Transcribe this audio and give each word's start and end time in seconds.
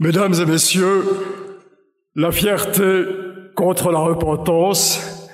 Mesdames 0.00 0.34
et 0.34 0.44
messieurs, 0.44 1.04
la 2.16 2.32
fierté 2.32 3.04
contre 3.54 3.92
la 3.92 4.00
repentance, 4.00 5.30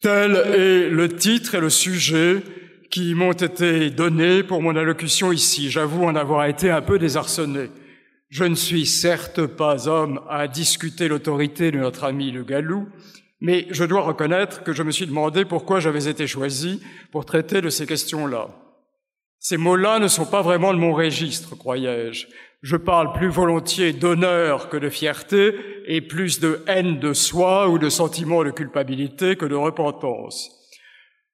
tel 0.00 0.34
est 0.34 0.88
le 0.88 1.14
titre 1.14 1.56
et 1.56 1.60
le 1.60 1.68
sujet 1.68 2.42
qui 2.90 3.14
m'ont 3.14 3.32
été 3.32 3.90
donnés 3.90 4.44
pour 4.44 4.62
mon 4.62 4.76
allocution 4.76 5.30
ici. 5.30 5.70
J'avoue 5.70 6.04
en 6.04 6.16
avoir 6.16 6.46
été 6.46 6.70
un 6.70 6.80
peu 6.80 6.98
désarçonné. 6.98 7.68
Je 8.30 8.44
ne 8.44 8.54
suis 8.54 8.86
certes 8.86 9.44
pas 9.44 9.88
homme 9.88 10.22
à 10.30 10.48
discuter 10.48 11.06
l'autorité 11.06 11.70
de 11.70 11.78
notre 11.78 12.04
ami 12.04 12.30
le 12.30 12.44
Gallou, 12.44 12.88
mais 13.42 13.66
je 13.72 13.84
dois 13.84 14.00
reconnaître 14.00 14.62
que 14.62 14.72
je 14.72 14.82
me 14.82 14.90
suis 14.90 15.06
demandé 15.06 15.44
pourquoi 15.44 15.80
j'avais 15.80 16.08
été 16.08 16.26
choisi 16.26 16.80
pour 17.10 17.26
traiter 17.26 17.60
de 17.60 17.68
ces 17.68 17.86
questions-là. 17.86 18.48
Ces 19.38 19.58
mots-là 19.58 19.98
ne 19.98 20.08
sont 20.08 20.24
pas 20.24 20.40
vraiment 20.40 20.72
de 20.72 20.78
mon 20.78 20.94
registre, 20.94 21.56
croyais-je. 21.56 22.26
Je 22.62 22.76
parle 22.76 23.12
plus 23.12 23.28
volontiers 23.28 23.92
d'honneur 23.92 24.68
que 24.68 24.76
de 24.76 24.88
fierté 24.88 25.54
et 25.86 26.00
plus 26.00 26.40
de 26.40 26.62
haine 26.66 27.00
de 27.00 27.12
soi 27.12 27.68
ou 27.68 27.78
de 27.78 27.88
sentiment 27.88 28.44
de 28.44 28.50
culpabilité 28.50 29.36
que 29.36 29.46
de 29.46 29.54
repentance. 29.54 30.50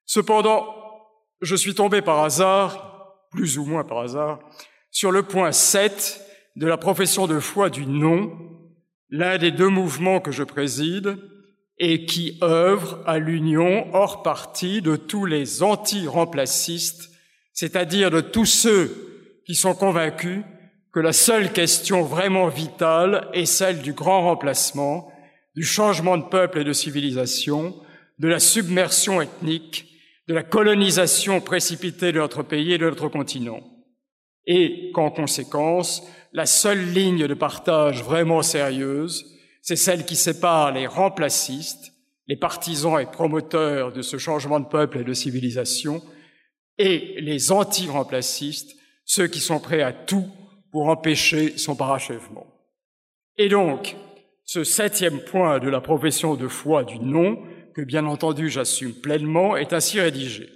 Cependant, 0.05 0.65
je 1.41 1.55
suis 1.55 1.75
tombé 1.75 2.01
par 2.01 2.19
hasard, 2.23 3.15
plus 3.31 3.57
ou 3.59 3.65
moins 3.65 3.83
par 3.83 3.99
hasard, 3.99 4.39
sur 4.89 5.11
le 5.11 5.23
point 5.23 5.51
7 5.51 6.21
de 6.55 6.67
la 6.67 6.77
profession 6.77 7.27
de 7.27 7.39
foi 7.39 7.69
du 7.69 7.85
non, 7.85 8.35
l'un 9.09 9.37
des 9.37 9.51
deux 9.51 9.69
mouvements 9.69 10.19
que 10.19 10.31
je 10.31 10.43
préside, 10.43 11.17
et 11.77 12.05
qui 12.05 12.37
œuvre 12.41 12.99
à 13.05 13.19
l'union 13.19 13.87
hors 13.93 14.23
partie 14.23 14.81
de 14.81 14.95
tous 14.95 15.25
les 15.25 15.63
anti-remplacistes 15.63 17.09
c'est-à-dire 17.59 18.09
de 18.09 18.21
tous 18.21 18.45
ceux 18.45 19.41
qui 19.45 19.53
sont 19.53 19.73
convaincus 19.73 20.45
que 20.91 20.99
la 20.99 21.13
seule 21.13 21.53
question 21.53 22.03
vraiment 22.03 22.47
vitale 22.47 23.29
est 23.33 23.45
celle 23.45 23.81
du 23.81 23.93
grand 23.93 24.23
remplacement, 24.23 25.11
du 25.55 25.63
changement 25.63 26.17
de 26.17 26.23
peuple 26.23 26.59
et 26.59 26.63
de 26.63 26.73
civilisation, 26.73 27.75
de 28.17 28.27
la 28.27 28.39
submersion 28.39 29.21
ethnique, 29.21 29.85
de 30.27 30.33
la 30.33 30.43
colonisation 30.43 31.41
précipitée 31.41 32.11
de 32.11 32.19
notre 32.19 32.43
pays 32.43 32.73
et 32.73 32.77
de 32.77 32.89
notre 32.89 33.07
continent. 33.07 33.61
Et 34.45 34.91
qu'en 34.93 35.11
conséquence, 35.11 36.03
la 36.33 36.45
seule 36.45 36.93
ligne 36.93 37.27
de 37.27 37.33
partage 37.33 38.03
vraiment 38.03 38.41
sérieuse, 38.41 39.25
c'est 39.61 39.75
celle 39.75 40.05
qui 40.05 40.15
sépare 40.15 40.71
les 40.71 40.87
remplacistes, 40.87 41.93
les 42.27 42.35
partisans 42.35 42.99
et 42.99 43.05
promoteurs 43.05 43.91
de 43.91 44.01
ce 44.01 44.17
changement 44.17 44.59
de 44.59 44.67
peuple 44.67 44.99
et 44.99 45.03
de 45.03 45.13
civilisation, 45.13 46.01
et 46.77 47.15
les 47.19 47.51
anti-remplacistes, 47.51 48.75
ceux 49.05 49.27
qui 49.27 49.39
sont 49.39 49.59
prêts 49.59 49.81
à 49.81 49.91
tout 49.91 50.31
pour 50.71 50.87
empêcher 50.87 51.57
son 51.57 51.75
parachèvement. 51.75 52.47
Et 53.37 53.49
donc, 53.49 53.95
ce 54.45 54.63
septième 54.63 55.19
point 55.19 55.59
de 55.59 55.69
la 55.69 55.81
profession 55.81 56.35
de 56.35 56.47
foi 56.47 56.83
du 56.83 56.99
non, 56.99 57.41
que 57.75 57.81
bien 57.81 58.05
entendu 58.05 58.49
j'assume 58.49 58.93
pleinement, 58.93 59.55
est 59.55 59.73
ainsi 59.73 59.99
rédigé. 59.99 60.49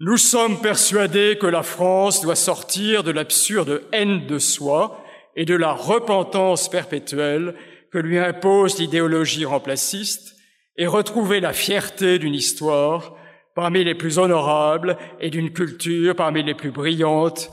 Nous 0.00 0.16
sommes 0.16 0.60
persuadés 0.60 1.38
que 1.40 1.46
la 1.46 1.64
France 1.64 2.22
doit 2.22 2.36
sortir 2.36 3.02
de 3.02 3.10
l'absurde 3.10 3.82
haine 3.92 4.26
de 4.26 4.38
soi 4.38 5.04
et 5.34 5.44
de 5.44 5.56
la 5.56 5.72
repentance 5.72 6.68
perpétuelle 6.68 7.54
que 7.90 7.98
lui 7.98 8.18
impose 8.18 8.78
l'idéologie 8.78 9.44
remplaciste 9.44 10.36
et 10.76 10.86
retrouver 10.86 11.40
la 11.40 11.52
fierté 11.52 12.20
d'une 12.20 12.34
histoire 12.34 13.16
parmi 13.56 13.82
les 13.82 13.96
plus 13.96 14.18
honorables 14.18 14.96
et 15.20 15.30
d'une 15.30 15.52
culture 15.52 16.14
parmi 16.14 16.44
les 16.44 16.54
plus 16.54 16.70
brillantes 16.70 17.50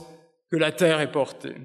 que 0.55 0.59
la 0.61 0.71
terre 0.71 1.01
ait 1.01 1.11
portée. 1.11 1.55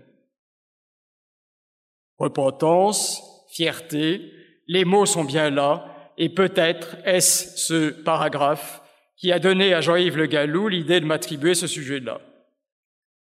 Repentance, 2.19 3.23
fierté, 3.49 4.33
les 4.67 4.85
mots 4.85 5.07
sont 5.07 5.23
bien 5.23 5.49
là, 5.51 6.13
et 6.19 6.29
peut-être 6.29 6.97
est-ce 7.05 7.57
ce 7.57 7.91
paragraphe 7.91 8.83
qui 9.17 9.31
a 9.31 9.39
donné 9.39 9.75
à 9.75 9.81
Jean-Yves 9.81 10.17
Le 10.17 10.27
Gallou 10.27 10.67
l'idée 10.67 10.99
de 10.99 11.07
m'attribuer 11.07 11.55
ce 11.55 11.69
sujet-là. 11.69 12.21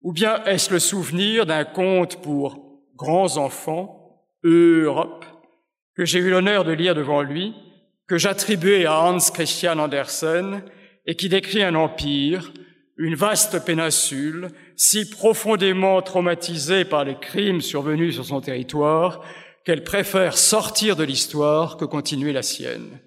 Ou 0.03 0.13
bien 0.13 0.43
est-ce 0.43 0.71
le 0.71 0.77
souvenir 0.77 1.47
d'un 1.47 1.65
conte 1.65 2.21
pour 2.21 2.83
grands 2.95 3.37
enfants, 3.37 4.23
Europe, 4.43 5.25
que 5.95 6.05
j'ai 6.05 6.19
eu 6.19 6.29
l'honneur 6.29 6.65
de 6.65 6.71
lire 6.71 6.93
devant 6.93 7.23
lui, 7.23 7.55
que 8.07 8.19
j'attribuais 8.19 8.85
à 8.85 9.01
Hans 9.01 9.17
Christian 9.33 9.79
Andersen 9.79 10.61
et 11.07 11.15
qui 11.15 11.29
décrit 11.29 11.63
un 11.63 11.73
empire, 11.73 12.53
une 12.97 13.15
vaste 13.15 13.63
péninsule, 13.63 14.49
si 14.75 15.09
profondément 15.09 16.01
traumatisée 16.01 16.83
par 16.83 17.03
les 17.03 17.15
crimes 17.15 17.61
survenus 17.61 18.15
sur 18.15 18.25
son 18.25 18.41
territoire 18.41 19.23
qu'elle 19.63 19.83
préfère 19.83 20.37
sortir 20.37 20.95
de 20.95 21.03
l'histoire 21.03 21.77
que 21.77 21.85
continuer 21.85 22.33
la 22.33 22.41
sienne. 22.41 22.99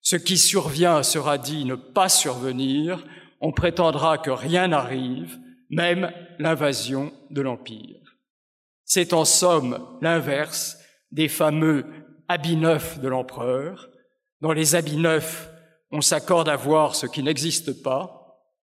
Ce 0.00 0.16
qui 0.16 0.38
survient 0.38 1.02
sera 1.02 1.36
dit 1.36 1.64
ne 1.64 1.74
pas 1.74 2.08
survenir, 2.08 3.04
on 3.40 3.52
prétendra 3.52 4.16
que 4.16 4.30
rien 4.30 4.68
n'arrive, 4.68 5.36
même 5.68 6.12
l'invasion 6.38 7.12
de 7.30 7.42
l'Empire. 7.42 8.00
C'est 8.84 9.12
en 9.12 9.24
somme 9.24 9.84
l'inverse 10.00 10.78
des 11.10 11.28
fameux 11.28 11.84
habits 12.28 12.56
neufs 12.56 13.00
de 13.00 13.08
l'empereur. 13.08 13.90
Dans 14.40 14.52
les 14.52 14.76
habits 14.76 14.96
neufs, 14.96 15.50
on 15.90 16.00
s'accorde 16.00 16.48
à 16.48 16.56
voir 16.56 16.94
ce 16.94 17.06
qui 17.06 17.22
n'existe 17.22 17.82
pas, 17.82 18.15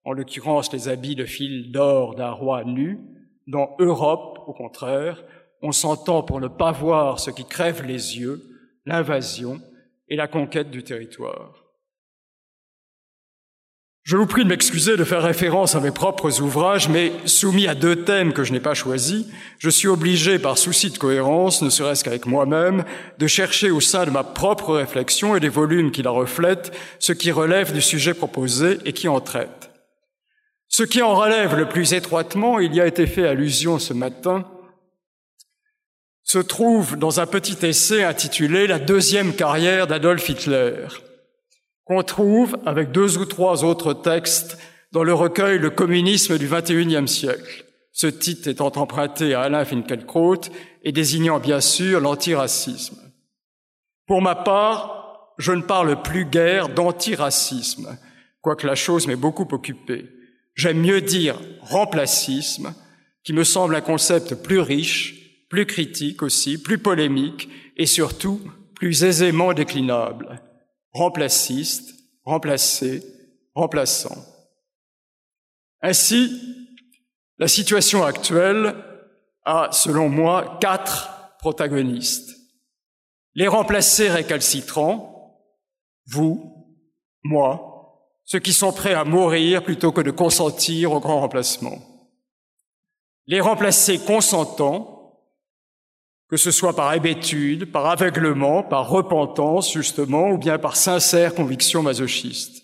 en 0.05 0.13
l'occurrence 0.13 0.71
les 0.73 0.87
habits 0.87 1.15
de 1.15 1.25
fil 1.25 1.71
d'or 1.71 2.15
d'un 2.15 2.31
roi 2.31 2.63
nu. 2.63 2.99
Dans 3.47 3.75
Europe, 3.79 4.39
au 4.47 4.53
contraire, 4.53 5.23
on 5.61 5.71
s'entend 5.71 6.23
pour 6.23 6.41
ne 6.41 6.47
pas 6.47 6.71
voir 6.71 7.19
ce 7.19 7.31
qui 7.31 7.45
crève 7.45 7.83
les 7.83 8.19
yeux, 8.19 8.41
l'invasion 8.85 9.59
et 10.09 10.15
la 10.15 10.27
conquête 10.27 10.71
du 10.71 10.83
territoire. 10.83 11.63
Je 14.03 14.17
vous 14.17 14.25
prie 14.25 14.43
de 14.43 14.49
m'excuser 14.49 14.97
de 14.97 15.05
faire 15.05 15.23
référence 15.23 15.75
à 15.75 15.79
mes 15.79 15.91
propres 15.91 16.41
ouvrages, 16.41 16.89
mais 16.89 17.13
soumis 17.23 17.67
à 17.67 17.75
deux 17.75 18.03
thèmes 18.03 18.33
que 18.33 18.43
je 18.43 18.51
n'ai 18.51 18.59
pas 18.59 18.73
choisis, 18.73 19.25
je 19.59 19.69
suis 19.69 19.87
obligé, 19.87 20.39
par 20.39 20.57
souci 20.57 20.89
de 20.89 20.97
cohérence, 20.97 21.61
ne 21.61 21.69
serait-ce 21.69 22.03
qu'avec 22.03 22.25
moi-même, 22.25 22.83
de 23.17 23.27
chercher 23.27 23.71
au 23.71 23.79
sein 23.79 24.05
de 24.05 24.11
ma 24.11 24.25
propre 24.25 24.75
réflexion 24.75 25.37
et 25.37 25.39
des 25.39 25.47
volumes 25.47 25.91
qui 25.91 26.01
la 26.01 26.09
reflètent 26.09 26.77
ce 26.99 27.13
qui 27.13 27.31
relève 27.31 27.71
du 27.71 27.79
sujet 27.81 28.13
proposé 28.13 28.77
et 28.83 28.91
qui 28.91 29.07
en 29.07 29.21
traite. 29.21 29.72
Ce 30.75 30.81
qui 30.81 31.03
en 31.03 31.13
relève 31.13 31.55
le 31.55 31.69
plus 31.69 31.93
étroitement, 31.93 32.59
il 32.59 32.73
y 32.73 32.81
a 32.81 32.87
été 32.87 33.05
fait 33.05 33.27
allusion 33.27 33.77
ce 33.77 33.93
matin, 33.93 34.43
se 36.23 36.39
trouve 36.39 36.97
dans 36.97 37.19
un 37.19 37.27
petit 37.27 37.63
essai 37.63 38.03
intitulé 38.03 38.65
La 38.65 38.79
deuxième 38.79 39.35
carrière 39.35 39.85
d'Adolf 39.85 40.27
Hitler 40.27 40.87
qu'on 41.85 42.01
trouve 42.01 42.57
avec 42.65 42.91
deux 42.91 43.19
ou 43.19 43.25
trois 43.25 43.63
autres 43.63 43.93
textes 43.93 44.57
dans 44.91 45.03
le 45.03 45.13
recueil 45.13 45.59
Le 45.59 45.69
communisme 45.69 46.39
du 46.39 46.47
XXIe 46.47 47.07
siècle, 47.07 47.65
ce 47.91 48.07
titre 48.07 48.47
étant 48.47 48.71
emprunté 48.75 49.35
à 49.35 49.41
Alain 49.41 49.65
Finkielkraut 49.65 50.41
et 50.81 50.91
désignant 50.91 51.39
bien 51.39 51.61
sûr 51.61 51.99
l'antiracisme. 51.99 52.97
Pour 54.07 54.23
ma 54.23 54.33
part, 54.33 55.35
je 55.37 55.51
ne 55.51 55.61
parle 55.61 56.01
plus 56.01 56.25
guère 56.25 56.69
d'antiracisme, 56.69 57.95
quoique 58.41 58.65
la 58.65 58.73
chose 58.73 59.05
m'ait 59.05 59.15
beaucoup 59.15 59.47
occupé. 59.51 60.09
J'aime 60.55 60.79
mieux 60.79 61.01
dire 61.01 61.39
remplacisme, 61.61 62.73
qui 63.23 63.33
me 63.33 63.43
semble 63.43 63.75
un 63.75 63.81
concept 63.81 64.35
plus 64.35 64.59
riche, 64.59 65.47
plus 65.49 65.65
critique 65.65 66.21
aussi, 66.21 66.61
plus 66.61 66.77
polémique 66.77 67.49
et 67.77 67.85
surtout 67.85 68.41
plus 68.75 69.03
aisément 69.03 69.53
déclinable 69.53 70.41
remplaciste, 70.93 71.95
remplacé, 72.23 73.03
remplaçant. 73.55 74.25
Ainsi, 75.81 76.39
la 77.39 77.47
situation 77.47 78.03
actuelle 78.03 78.75
a, 79.43 79.69
selon 79.71 80.07
moi, 80.07 80.57
quatre 80.61 81.35
protagonistes. 81.39 82.37
Les 83.35 83.47
remplacés 83.47 84.09
récalcitrants, 84.09 85.41
vous, 86.05 86.77
moi, 87.23 87.72
ceux 88.25 88.39
qui 88.39 88.53
sont 88.53 88.71
prêts 88.71 88.93
à 88.93 89.03
mourir 89.03 89.63
plutôt 89.63 89.91
que 89.91 90.01
de 90.01 90.11
consentir 90.11 90.91
au 90.91 90.99
grand 90.99 91.21
remplacement. 91.21 91.77
Les 93.27 93.41
remplacés 93.41 93.99
consentants, 93.99 95.19
que 96.29 96.37
ce 96.37 96.51
soit 96.51 96.75
par 96.75 96.93
hébétude, 96.93 97.71
par 97.71 97.85
aveuglement, 97.85 98.63
par 98.63 98.89
repentance 98.89 99.71
justement, 99.71 100.29
ou 100.31 100.37
bien 100.37 100.57
par 100.57 100.75
sincère 100.75 101.35
conviction 101.35 101.83
masochiste. 101.83 102.63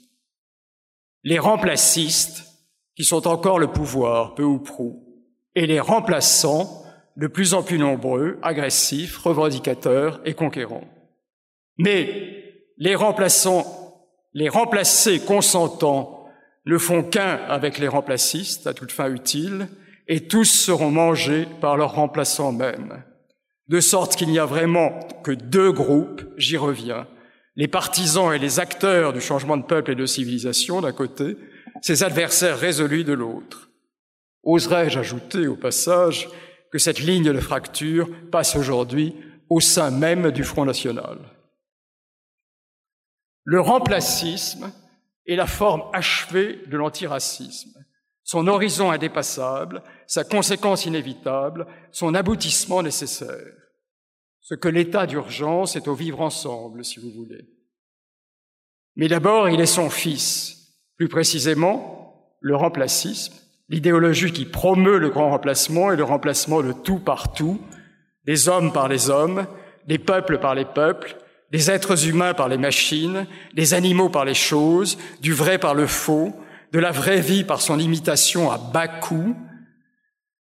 Les 1.23 1.39
remplacistes, 1.39 2.45
qui 2.95 3.05
sont 3.05 3.27
encore 3.27 3.59
le 3.59 3.71
pouvoir, 3.71 4.35
peu 4.35 4.43
ou 4.43 4.59
prou, 4.59 5.05
et 5.55 5.67
les 5.67 5.79
remplaçants, 5.79 6.83
de 7.15 7.27
plus 7.27 7.53
en 7.53 7.63
plus 7.63 7.77
nombreux, 7.77 8.39
agressifs, 8.41 9.17
revendicateurs 9.17 10.21
et 10.25 10.33
conquérants. 10.33 10.87
Mais 11.77 12.43
les 12.77 12.95
remplaçants, 12.95 13.65
les 14.33 14.49
remplacés 14.49 15.19
consentants 15.19 16.25
ne 16.65 16.77
font 16.77 17.03
qu'un 17.03 17.39
avec 17.47 17.79
les 17.79 17.87
remplacistes, 17.87 18.67
à 18.67 18.73
toute 18.73 18.91
fin 18.91 19.09
utile, 19.11 19.67
et 20.07 20.27
tous 20.27 20.45
seront 20.45 20.91
mangés 20.91 21.47
par 21.61 21.77
leurs 21.77 21.95
remplaçants 21.95 22.51
mêmes. 22.51 23.03
de 23.67 23.79
sorte 23.79 24.15
qu'il 24.15 24.29
n'y 24.29 24.39
a 24.39 24.45
vraiment 24.45 24.99
que 25.23 25.31
deux 25.31 25.71
groupes, 25.71 26.23
j'y 26.37 26.57
reviens, 26.57 27.07
les 27.55 27.67
partisans 27.67 28.33
et 28.33 28.39
les 28.39 28.59
acteurs 28.59 29.13
du 29.13 29.21
changement 29.21 29.57
de 29.57 29.63
peuple 29.63 29.91
et 29.91 29.95
de 29.95 30.05
civilisation 30.07 30.81
d'un 30.81 30.91
côté, 30.91 31.37
ses 31.81 32.03
adversaires 32.03 32.57
résolus 32.57 33.03
de 33.03 33.13
l'autre. 33.13 33.69
Oserais-je 34.43 34.97
ajouter 34.97 35.47
au 35.47 35.55
passage 35.55 36.29
que 36.71 36.79
cette 36.79 36.99
ligne 36.99 37.31
de 37.31 37.39
fracture 37.39 38.09
passe 38.31 38.55
aujourd'hui 38.55 39.15
au 39.49 39.59
sein 39.59 39.91
même 39.91 40.31
du 40.31 40.43
Front 40.43 40.65
national? 40.65 41.17
Le 43.43 43.61
remplacisme 43.61 44.71
est 45.25 45.35
la 45.35 45.47
forme 45.47 45.83
achevée 45.93 46.61
de 46.67 46.77
l'antiracisme, 46.77 47.73
son 48.23 48.47
horizon 48.47 48.91
indépassable, 48.91 49.83
sa 50.07 50.23
conséquence 50.23 50.85
inévitable, 50.85 51.67
son 51.91 52.13
aboutissement 52.13 52.83
nécessaire. 52.83 53.55
Ce 54.41 54.55
que 54.55 54.69
l'état 54.69 55.05
d'urgence 55.05 55.75
est 55.75 55.87
au 55.87 55.93
vivre 55.93 56.21
ensemble, 56.21 56.83
si 56.83 56.99
vous 56.99 57.11
voulez. 57.11 57.47
Mais 58.95 59.07
d'abord, 59.07 59.49
il 59.49 59.61
est 59.61 59.65
son 59.65 59.89
fils, 59.89 60.75
plus 60.97 61.07
précisément 61.07 62.35
le 62.41 62.55
remplacisme, 62.55 63.33
l'idéologie 63.69 64.31
qui 64.31 64.45
promeut 64.45 64.97
le 64.97 65.09
grand 65.09 65.29
remplacement 65.29 65.91
et 65.91 65.95
le 65.95 66.03
remplacement 66.03 66.61
de 66.61 66.73
tout 66.73 66.99
par 66.99 67.33
tout, 67.33 67.61
des 68.25 68.49
hommes 68.49 68.73
par 68.73 68.87
les 68.87 69.09
hommes, 69.09 69.47
des 69.87 69.99
peuples 69.99 70.39
par 70.39 70.55
les 70.55 70.65
peuples, 70.65 71.15
des 71.51 71.71
êtres 71.71 72.07
humains 72.07 72.33
par 72.33 72.47
les 72.47 72.57
machines, 72.57 73.25
des 73.53 73.73
animaux 73.73 74.09
par 74.09 74.25
les 74.25 74.33
choses, 74.33 74.97
du 75.21 75.33
vrai 75.33 75.57
par 75.57 75.73
le 75.73 75.87
faux, 75.87 76.33
de 76.71 76.79
la 76.79 76.91
vraie 76.91 77.21
vie 77.21 77.43
par 77.43 77.61
son 77.61 77.79
imitation 77.79 78.51
à 78.51 78.57
bas 78.57 78.87
coût, 78.87 79.35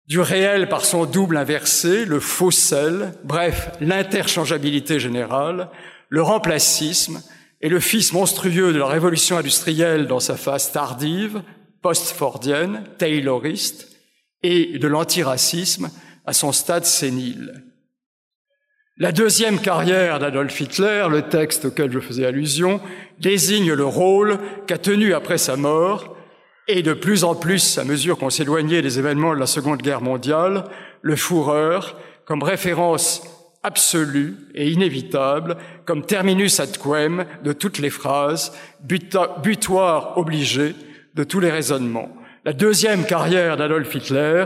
du 0.06 0.20
réel 0.20 0.68
par 0.68 0.84
son 0.84 1.06
double 1.06 1.36
inversé, 1.36 2.04
le 2.04 2.20
faux 2.20 2.50
sel, 2.50 3.14
bref, 3.24 3.70
l'interchangeabilité 3.80 5.00
générale, 5.00 5.70
le 6.08 6.22
remplacisme 6.22 7.22
et 7.60 7.68
le 7.68 7.80
fils 7.80 8.12
monstrueux 8.12 8.72
de 8.72 8.78
la 8.78 8.86
révolution 8.86 9.38
industrielle 9.38 10.06
dans 10.06 10.20
sa 10.20 10.36
phase 10.36 10.70
tardive, 10.70 11.42
post-fordienne, 11.80 12.84
tayloriste, 12.98 13.88
et 14.42 14.78
de 14.78 14.86
l'antiracisme 14.86 15.90
à 16.26 16.34
son 16.34 16.52
stade 16.52 16.84
sénile. 16.84 17.64
La 18.96 19.10
deuxième 19.10 19.58
carrière 19.58 20.20
d'Adolf 20.20 20.60
Hitler, 20.60 21.08
le 21.10 21.22
texte 21.22 21.64
auquel 21.64 21.90
je 21.90 21.98
faisais 21.98 22.26
allusion, 22.26 22.80
désigne 23.18 23.72
le 23.72 23.84
rôle 23.84 24.38
qu'a 24.68 24.78
tenu 24.78 25.14
après 25.14 25.36
sa 25.36 25.56
mort, 25.56 26.16
et 26.68 26.80
de 26.80 26.92
plus 26.92 27.24
en 27.24 27.34
plus, 27.34 27.76
à 27.76 27.82
mesure 27.82 28.16
qu'on 28.16 28.30
s'éloignait 28.30 28.82
des 28.82 29.00
événements 29.00 29.34
de 29.34 29.40
la 29.40 29.46
Seconde 29.46 29.82
Guerre 29.82 30.00
mondiale, 30.00 30.62
le 31.02 31.16
Führer 31.16 31.80
comme 32.24 32.44
référence 32.44 33.24
absolue 33.64 34.36
et 34.54 34.70
inévitable, 34.70 35.56
comme 35.86 36.06
terminus 36.06 36.60
ad 36.60 36.78
quem 36.80 37.24
de 37.42 37.52
toutes 37.52 37.78
les 37.78 37.90
phrases, 37.90 38.52
butoir 39.42 40.16
obligé 40.18 40.76
de 41.16 41.24
tous 41.24 41.40
les 41.40 41.50
raisonnements. 41.50 42.14
La 42.44 42.52
deuxième 42.52 43.06
carrière 43.06 43.56
d'Adolf 43.56 43.92
Hitler 43.92 44.44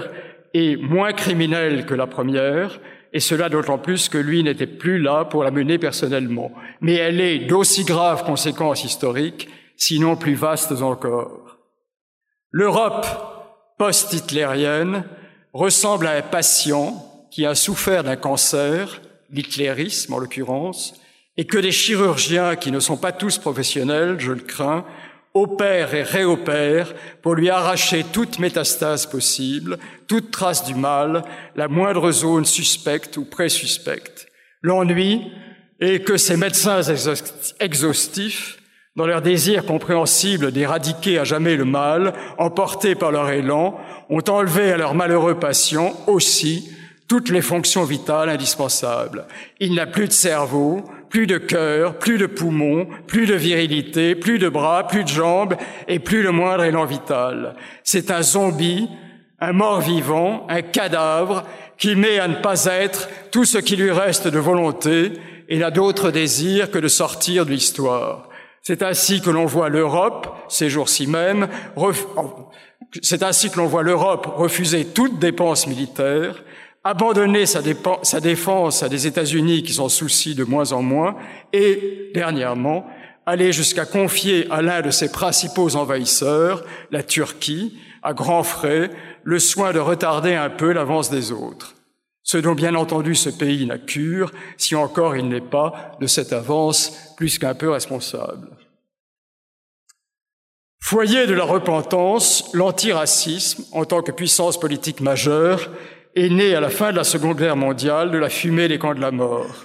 est 0.54 0.76
moins 0.76 1.12
criminelle 1.12 1.86
que 1.86 1.94
la 1.94 2.06
première, 2.06 2.80
et 3.12 3.20
cela 3.20 3.48
d'autant 3.48 3.78
plus 3.78 4.08
que 4.08 4.18
lui 4.18 4.42
n'était 4.42 4.66
plus 4.66 4.98
là 4.98 5.24
pour 5.24 5.44
la 5.44 5.50
mener 5.50 5.78
personnellement. 5.78 6.52
Mais 6.80 6.94
elle 6.94 7.20
est 7.20 7.38
d'aussi 7.38 7.84
graves 7.84 8.24
conséquences 8.24 8.84
historiques, 8.84 9.48
sinon 9.76 10.16
plus 10.16 10.34
vastes 10.34 10.82
encore. 10.82 11.58
L'Europe 12.50 13.06
post-hitlérienne 13.78 15.04
ressemble 15.52 16.06
à 16.06 16.12
un 16.12 16.22
patient 16.22 17.04
qui 17.30 17.46
a 17.46 17.54
souffert 17.54 18.04
d'un 18.04 18.16
cancer, 18.16 19.00
l'hitlérisme 19.30 20.14
en 20.14 20.18
l'occurrence, 20.18 20.94
et 21.36 21.46
que 21.46 21.58
des 21.58 21.72
chirurgiens 21.72 22.56
qui 22.56 22.72
ne 22.72 22.80
sont 22.80 22.96
pas 22.96 23.12
tous 23.12 23.38
professionnels, 23.38 24.16
je 24.18 24.32
le 24.32 24.40
crains, 24.40 24.84
opère 25.42 25.94
et 25.94 26.02
réopère 26.02 26.94
pour 27.22 27.34
lui 27.34 27.50
arracher 27.50 28.04
toute 28.12 28.38
métastase 28.38 29.06
possible, 29.06 29.78
toute 30.06 30.30
trace 30.30 30.64
du 30.64 30.74
mal, 30.74 31.22
la 31.56 31.68
moindre 31.68 32.10
zone 32.10 32.44
suspecte 32.44 33.16
ou 33.16 33.24
présuspecte. 33.24 34.28
L'ennui 34.62 35.30
est 35.80 36.04
que 36.04 36.16
ces 36.16 36.36
médecins 36.36 36.80
exhaustifs, 37.60 38.58
dans 38.96 39.06
leur 39.06 39.22
désir 39.22 39.64
compréhensible 39.64 40.50
d'éradiquer 40.50 41.18
à 41.18 41.24
jamais 41.24 41.54
le 41.54 41.64
mal, 41.64 42.14
emportés 42.36 42.96
par 42.96 43.12
leur 43.12 43.30
élan, 43.30 43.78
ont 44.10 44.24
enlevé 44.28 44.72
à 44.72 44.76
leurs 44.76 44.94
malheureux 44.94 45.38
patients 45.38 45.94
aussi 46.08 46.72
toutes 47.06 47.30
les 47.30 47.42
fonctions 47.42 47.84
vitales 47.84 48.28
indispensables. 48.28 49.26
Il 49.60 49.74
n'a 49.74 49.86
plus 49.86 50.08
de 50.08 50.12
cerveau, 50.12 50.84
plus 51.10 51.26
de 51.26 51.38
cœur, 51.38 51.98
plus 51.98 52.18
de 52.18 52.26
poumons, 52.26 52.88
plus 53.06 53.26
de 53.26 53.34
virilité, 53.34 54.14
plus 54.14 54.38
de 54.38 54.48
bras, 54.48 54.86
plus 54.86 55.04
de 55.04 55.08
jambes 55.08 55.54
et 55.86 55.98
plus 55.98 56.22
le 56.22 56.32
moindre 56.32 56.64
élan 56.64 56.84
vital. 56.84 57.54
C'est 57.82 58.10
un 58.10 58.22
zombie, 58.22 58.88
un 59.40 59.52
mort 59.52 59.80
vivant, 59.80 60.46
un 60.48 60.62
cadavre 60.62 61.44
qui 61.76 61.94
met 61.94 62.18
à 62.18 62.28
ne 62.28 62.36
pas 62.36 62.66
être 62.66 63.08
tout 63.30 63.44
ce 63.44 63.58
qui 63.58 63.76
lui 63.76 63.90
reste 63.90 64.28
de 64.28 64.38
volonté 64.38 65.12
et 65.48 65.58
n'a 65.58 65.70
d'autre 65.70 66.10
désir 66.10 66.70
que 66.70 66.78
de 66.78 66.88
sortir 66.88 67.46
de 67.46 67.50
l'histoire. 67.50 68.28
C'est 68.62 68.82
ainsi 68.82 69.22
que 69.22 69.30
l'on 69.30 69.46
voit 69.46 69.70
l'Europe, 69.70 70.36
ces 70.48 70.68
jours-ci 70.68 71.06
même, 71.06 71.48
c'est 73.00 73.22
ainsi 73.22 73.50
que 73.50 73.58
l'on 73.58 73.66
voit 73.66 73.82
l'Europe 73.82 74.26
refuser 74.36 74.84
toute 74.84 75.18
dépense 75.18 75.66
militaire, 75.66 76.42
abandonner 76.84 77.46
sa, 77.46 77.60
défense 78.20 78.82
à 78.82 78.88
des 78.88 79.06
États-Unis 79.06 79.62
qui 79.62 79.74
s'en 79.74 79.88
soucient 79.88 80.34
de 80.34 80.44
moins 80.44 80.72
en 80.72 80.82
moins, 80.82 81.16
et, 81.52 82.10
dernièrement, 82.14 82.86
aller 83.26 83.52
jusqu'à 83.52 83.84
confier 83.84 84.46
à 84.50 84.62
l'un 84.62 84.80
de 84.80 84.90
ses 84.90 85.12
principaux 85.12 85.76
envahisseurs, 85.76 86.64
la 86.90 87.02
Turquie, 87.02 87.78
à 88.02 88.14
grands 88.14 88.42
frais, 88.42 88.90
le 89.22 89.38
soin 89.38 89.72
de 89.72 89.78
retarder 89.78 90.34
un 90.34 90.50
peu 90.50 90.72
l'avance 90.72 91.10
des 91.10 91.32
autres. 91.32 91.74
Ce 92.22 92.38
dont 92.38 92.54
bien 92.54 92.74
entendu 92.74 93.14
ce 93.14 93.30
pays 93.30 93.66
n'a 93.66 93.78
cure, 93.78 94.32
si 94.56 94.74
encore 94.74 95.16
il 95.16 95.28
n'est 95.28 95.40
pas 95.40 95.96
de 96.00 96.06
cette 96.06 96.32
avance 96.32 97.14
plus 97.16 97.38
qu'un 97.38 97.54
peu 97.54 97.70
responsable. 97.70 98.48
Foyer 100.80 101.26
de 101.26 101.34
la 101.34 101.44
repentance, 101.44 102.50
l'antiracisme, 102.54 103.64
en 103.72 103.84
tant 103.84 104.00
que 104.00 104.12
puissance 104.12 104.58
politique 104.58 105.00
majeure, 105.00 105.70
est 106.18 106.30
né 106.30 106.54
à 106.54 106.60
la 106.60 106.70
fin 106.70 106.90
de 106.90 106.96
la 106.96 107.04
Seconde 107.04 107.38
Guerre 107.38 107.56
mondiale 107.56 108.10
de 108.10 108.18
la 108.18 108.28
fumée 108.28 108.68
des 108.68 108.78
camps 108.78 108.94
de 108.94 109.00
la 109.00 109.10
mort. 109.10 109.64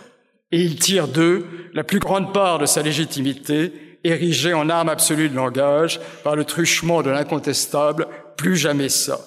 Et 0.51 0.61
il 0.61 0.77
tire 0.77 1.07
d'eux 1.07 1.45
la 1.73 1.83
plus 1.83 1.99
grande 1.99 2.33
part 2.33 2.59
de 2.59 2.65
sa 2.65 2.81
légitimité, 2.81 3.71
érigée 4.03 4.53
en 4.53 4.69
arme 4.69 4.89
absolue 4.89 5.29
de 5.29 5.35
langage 5.35 5.99
par 6.23 6.35
le 6.35 6.45
truchement 6.45 7.01
de 7.01 7.09
l'incontestable 7.09 8.07
plus 8.37 8.57
jamais 8.57 8.89
ça. 8.89 9.19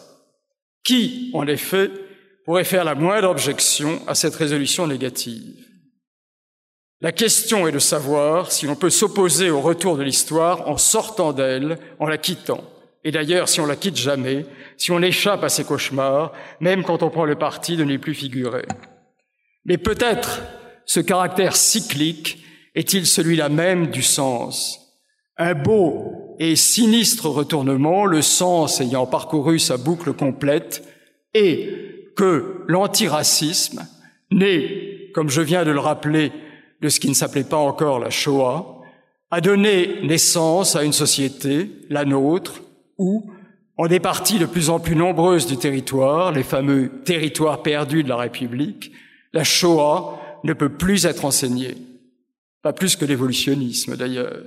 Qui, 0.84 1.30
en 1.34 1.46
effet, 1.46 1.90
pourrait 2.44 2.64
faire 2.64 2.84
la 2.84 2.94
moindre 2.94 3.28
objection 3.28 4.00
à 4.06 4.14
cette 4.14 4.36
résolution 4.36 4.86
négative? 4.86 5.66
La 7.00 7.12
question 7.12 7.66
est 7.66 7.72
de 7.72 7.78
savoir 7.78 8.52
si 8.52 8.66
l'on 8.66 8.76
peut 8.76 8.90
s'opposer 8.90 9.50
au 9.50 9.60
retour 9.60 9.96
de 9.96 10.02
l'histoire 10.02 10.68
en 10.68 10.76
sortant 10.76 11.32
d'elle, 11.32 11.78
en 11.98 12.06
la 12.06 12.18
quittant. 12.18 12.64
Et 13.06 13.12
d'ailleurs, 13.12 13.48
si 13.48 13.60
on 13.60 13.66
la 13.66 13.76
quitte 13.76 13.96
jamais, 13.96 14.46
si 14.76 14.90
on 14.90 15.00
échappe 15.00 15.44
à 15.44 15.48
ces 15.48 15.62
cauchemars, 15.62 16.32
même 16.58 16.82
quand 16.82 17.04
on 17.04 17.08
prend 17.08 17.24
le 17.24 17.36
parti 17.36 17.76
de 17.76 17.84
n'y 17.84 17.98
plus 17.98 18.14
figurer. 18.14 18.66
Mais 19.64 19.78
peut-être 19.78 20.42
ce 20.86 20.98
caractère 20.98 21.54
cyclique 21.54 22.44
est-il 22.74 23.06
celui-là 23.06 23.48
même 23.48 23.92
du 23.92 24.02
sens. 24.02 24.80
Un 25.38 25.54
beau 25.54 26.34
et 26.40 26.56
sinistre 26.56 27.28
retournement, 27.28 28.06
le 28.06 28.22
sens 28.22 28.80
ayant 28.80 29.06
parcouru 29.06 29.60
sa 29.60 29.76
boucle 29.76 30.12
complète, 30.12 30.82
et 31.32 32.10
que 32.16 32.64
l'antiracisme, 32.66 33.86
né, 34.32 35.12
comme 35.14 35.30
je 35.30 35.42
viens 35.42 35.64
de 35.64 35.70
le 35.70 35.78
rappeler, 35.78 36.32
de 36.82 36.88
ce 36.88 36.98
qui 36.98 37.08
ne 37.08 37.14
s'appelait 37.14 37.44
pas 37.44 37.56
encore 37.56 38.00
la 38.00 38.10
Shoah, 38.10 38.80
a 39.30 39.40
donné 39.40 40.00
naissance 40.02 40.74
à 40.74 40.82
une 40.82 40.92
société, 40.92 41.70
la 41.88 42.04
nôtre, 42.04 42.62
où, 42.98 43.30
en 43.76 43.86
des 43.86 44.00
parties 44.00 44.38
de 44.38 44.46
plus 44.46 44.70
en 44.70 44.80
plus 44.80 44.96
nombreuses 44.96 45.46
du 45.46 45.56
territoire, 45.56 46.32
les 46.32 46.42
fameux 46.42 46.90
territoires 47.04 47.62
perdus 47.62 48.02
de 48.02 48.08
la 48.08 48.16
République, 48.16 48.92
la 49.32 49.44
Shoah 49.44 50.20
ne 50.44 50.52
peut 50.52 50.70
plus 50.70 51.04
être 51.04 51.24
enseignée. 51.24 51.74
Pas 52.62 52.72
plus 52.72 52.96
que 52.96 53.04
l'évolutionnisme 53.04 53.96
d'ailleurs. 53.96 54.44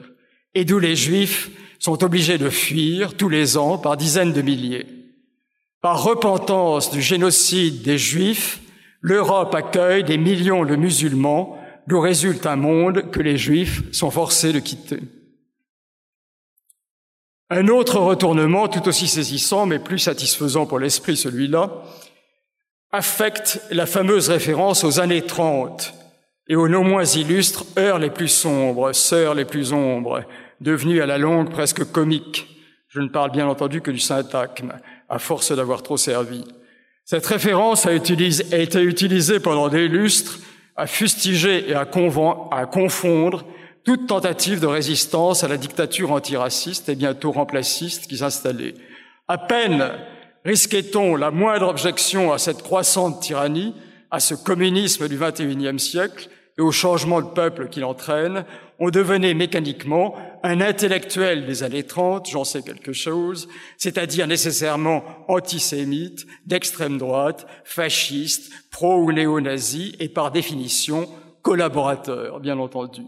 Et 0.55 0.65
d'où 0.65 0.79
les 0.79 0.95
Juifs 0.95 1.49
sont 1.77 2.03
obligés 2.03 2.37
de 2.37 2.49
fuir 2.49 3.15
tous 3.15 3.29
les 3.29 3.57
ans 3.57 3.77
par 3.77 3.97
dizaines 3.97 4.33
de 4.33 4.41
milliers. 4.41 4.87
Par 5.81 6.03
repentance 6.03 6.91
du 6.91 7.01
génocide 7.01 7.83
des 7.83 7.97
Juifs, 7.97 8.59
l'Europe 9.01 9.55
accueille 9.55 10.03
des 10.03 10.17
millions 10.17 10.65
de 10.65 10.75
musulmans, 10.75 11.57
d'où 11.87 12.01
résulte 12.01 12.45
un 12.45 12.57
monde 12.57 13.11
que 13.11 13.21
les 13.21 13.37
Juifs 13.37 13.83
sont 13.93 14.11
forcés 14.11 14.51
de 14.51 14.59
quitter. 14.59 14.99
Un 17.51 17.67
autre 17.67 17.99
retournement, 17.99 18.67
tout 18.67 18.87
aussi 18.87 19.07
saisissant, 19.07 19.65
mais 19.65 19.79
plus 19.79 19.97
satisfaisant 19.97 20.67
pour 20.67 20.77
l'esprit 20.77 21.17
celui-là, 21.17 21.71
affecte 22.91 23.61
la 23.71 23.87
fameuse 23.87 24.29
référence 24.29 24.83
aux 24.83 24.99
années 24.99 25.23
30 25.23 25.93
et 26.47 26.55
aux 26.55 26.67
non 26.67 26.83
moins 26.83 27.05
illustres 27.05 27.65
heures 27.77 27.97
les 27.97 28.11
plus 28.11 28.27
sombres, 28.27 28.93
sœurs 28.93 29.33
les 29.33 29.45
plus 29.45 29.73
ombres, 29.73 30.23
devenues 30.61 31.01
à 31.01 31.07
la 31.07 31.17
longue 31.17 31.49
presque 31.49 31.83
comiques. 31.91 32.47
Je 32.87 32.99
ne 32.99 33.07
parle 33.07 33.31
bien 33.31 33.47
entendu 33.47 33.81
que 33.81 33.91
du 33.91 33.99
syntagme, 33.99 34.73
à 35.07 35.17
force 35.17 35.51
d'avoir 35.51 35.81
trop 35.81 35.97
servi. 35.97 36.43
Cette 37.05 37.25
référence 37.25 37.87
a, 37.87 37.93
été 37.93 38.81
utilisée 38.83 39.39
pendant 39.39 39.69
des 39.69 39.87
lustres 39.87 40.39
à 40.75 40.85
fustiger 40.85 41.67
et 41.69 41.73
à 41.73 41.85
confondre 41.85 43.43
toute 43.89 44.05
tentative 44.05 44.59
de 44.59 44.67
résistance 44.67 45.43
à 45.43 45.47
la 45.47 45.57
dictature 45.57 46.11
antiraciste 46.11 46.89
et 46.89 46.95
bientôt 46.95 47.31
remplaciste 47.31 48.05
qui 48.05 48.17
s'installait. 48.17 48.75
À 49.27 49.39
peine 49.39 49.89
risquait-on 50.45 51.15
la 51.15 51.31
moindre 51.31 51.69
objection 51.69 52.31
à 52.31 52.37
cette 52.37 52.61
croissante 52.61 53.19
tyrannie, 53.19 53.73
à 54.11 54.19
ce 54.19 54.35
communisme 54.35 55.07
du 55.07 55.17
XXIe 55.17 55.79
siècle, 55.79 56.29
et 56.59 56.61
au 56.61 56.71
changement 56.71 57.19
de 57.19 57.29
peuple 57.29 57.67
qu'il 57.67 57.83
entraîne, 57.83 58.45
on 58.77 58.91
devenait 58.91 59.33
mécaniquement 59.33 60.15
un 60.43 60.61
intellectuel 60.61 61.47
des 61.47 61.63
années 61.63 61.81
30, 61.81 62.29
j'en 62.29 62.43
sais 62.43 62.61
quelque 62.61 62.93
chose, 62.93 63.49
c'est-à-dire 63.79 64.27
nécessairement 64.27 65.03
antisémite, 65.27 66.27
d'extrême 66.45 66.99
droite, 66.99 67.47
fasciste, 67.63 68.51
pro 68.69 68.97
ou 68.97 69.11
néo-nazi 69.11 69.95
et 69.99 70.09
par 70.09 70.29
définition 70.29 71.09
collaborateur, 71.41 72.39
bien 72.39 72.59
entendu. 72.59 73.01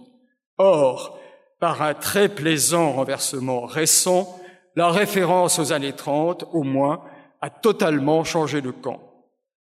Or, 0.64 1.20
par 1.60 1.82
un 1.82 1.96
très 1.96 2.30
plaisant 2.30 2.92
renversement 2.92 3.66
récent, 3.66 4.40
la 4.76 4.92
référence 4.92 5.58
aux 5.58 5.74
années 5.74 5.94
30, 5.94 6.46
au 6.54 6.62
moins, 6.62 7.02
a 7.42 7.50
totalement 7.50 8.24
changé 8.24 8.62
de 8.62 8.70
camp. 8.70 9.02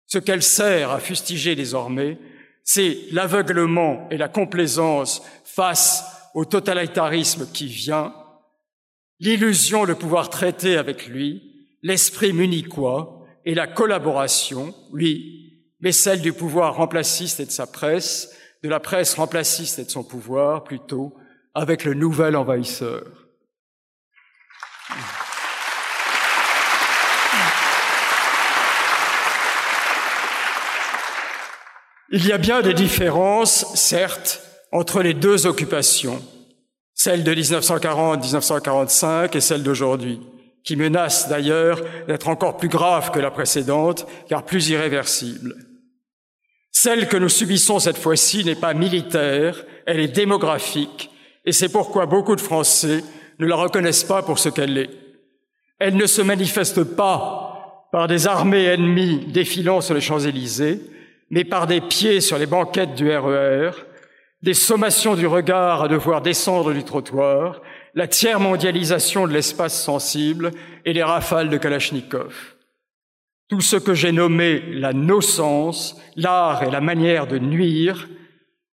Ce 0.05 0.19
qu'elle 0.19 0.43
sert 0.43 0.91
à 0.91 1.01
fustiger 1.01 1.57
désormais, 1.57 2.19
c'est 2.65 2.99
l'aveuglement 3.13 4.09
et 4.11 4.19
la 4.19 4.29
complaisance 4.29 5.23
face 5.43 6.05
au 6.35 6.45
totalitarisme 6.45 7.51
qui 7.51 7.67
vient, 7.67 8.13
l'illusion 9.21 9.87
de 9.87 9.95
pouvoir 9.95 10.29
traiter 10.29 10.77
avec 10.77 11.07
lui, 11.07 11.67
l'esprit 11.83 12.35
munichois 12.35 13.25
et 13.47 13.55
la 13.55 13.67
collaboration, 13.67 14.75
oui, 14.93 15.65
mais 15.81 15.93
celle 15.93 16.21
du 16.21 16.35
pouvoir 16.35 16.77
remplaciste 16.77 17.41
et 17.41 17.47
de 17.47 17.51
sa 17.51 17.67
presse, 17.67 18.37
de 18.63 18.69
la 18.69 18.81
presse 18.81 19.15
remplaciste 19.15 19.79
et 19.79 19.85
de 19.85 19.91
son 19.91 20.05
pouvoir, 20.05 20.65
plutôt, 20.65 21.15
avec 21.55 21.85
le 21.85 21.95
nouvel 21.95 22.37
envahisseur. 22.37 23.07
Il 32.13 32.27
y 32.27 32.33
a 32.33 32.39
bien 32.39 32.61
des 32.61 32.75
différences, 32.75 33.73
certes, 33.77 34.43
entre 34.73 35.01
les 35.01 35.15
deux 35.15 35.47
occupations, 35.47 36.21
celle 36.93 37.23
de 37.23 37.33
1940-1945 37.33 39.37
et 39.37 39.41
celle 39.41 39.63
d'aujourd'hui, 39.63 40.21
qui 40.65 40.75
menace 40.75 41.29
d'ailleurs 41.29 41.81
d'être 42.09 42.29
encore 42.29 42.57
plus 42.57 42.69
grave 42.69 43.13
que 43.13 43.21
la 43.21 43.31
précédente, 43.31 44.09
car 44.29 44.45
plus 44.45 44.71
irréversible. 44.71 45.55
Celle 46.73 47.09
que 47.09 47.17
nous 47.17 47.29
subissons 47.29 47.79
cette 47.79 47.99
fois-ci 47.99 48.45
n'est 48.45 48.55
pas 48.55 48.75
militaire, 48.75 49.65
elle 49.87 50.01
est 50.01 50.09
démographique, 50.09 51.11
et 51.45 51.53
c'est 51.53 51.73
pourquoi 51.73 52.07
beaucoup 52.07 52.37
de 52.37 52.41
Français 52.41 53.03
ne 53.39 53.47
la 53.47 53.57
reconnaissent 53.57 54.05
pas 54.05 54.23
pour 54.23 54.39
ce 54.39 54.49
qu'elle 54.49 54.79
est. 54.79 54.91
Elle 55.79 55.97
ne 55.97 56.07
se 56.07 56.23
manifeste 56.23 56.85
pas 56.85 57.87
par 57.91 58.07
des 58.07 58.27
armées 58.27 58.65
ennemies 58.65 59.27
défilant 59.27 59.81
sur 59.81 59.95
les 59.95 60.01
Champs-Élysées, 60.01 60.81
mais 61.31 61.45
par 61.45 61.67
des 61.67 61.81
pieds 61.81 62.21
sur 62.21 62.39
les 62.39 62.47
banquettes 62.47 62.95
du 62.95 63.11
RER, 63.11 63.71
e 63.71 63.73
des 64.43 64.55
sommations 64.55 65.17
du 65.17 65.27
regard 65.27 65.83
à 65.83 65.89
devoir 65.89 66.23
descendre 66.23 66.73
du 66.73 66.83
trottoir, 66.83 67.61
la 67.95 68.07
tiers 68.07 68.41
mondialisation 68.41 69.27
de 69.27 69.33
l'espace 69.33 69.83
sensible 69.83 70.53
et 70.85 70.93
les 70.93 71.03
rafales 71.03 71.51
de 71.51 71.59
Kalachnikov. 71.59 72.33
Tout 73.51 73.61
ce 73.61 73.77
que 73.77 73.95
j'ai 73.95 74.13
nommé 74.13 74.63
la 74.71 74.93
nocence, 74.93 76.01
l'art 76.17 76.63
et 76.63 76.71
la 76.71 76.81
manière 76.81 77.27
de 77.27 77.39
nuire, 77.39 78.09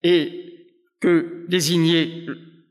et 0.01 0.68
que 1.00 1.46
désigner 1.48 2.25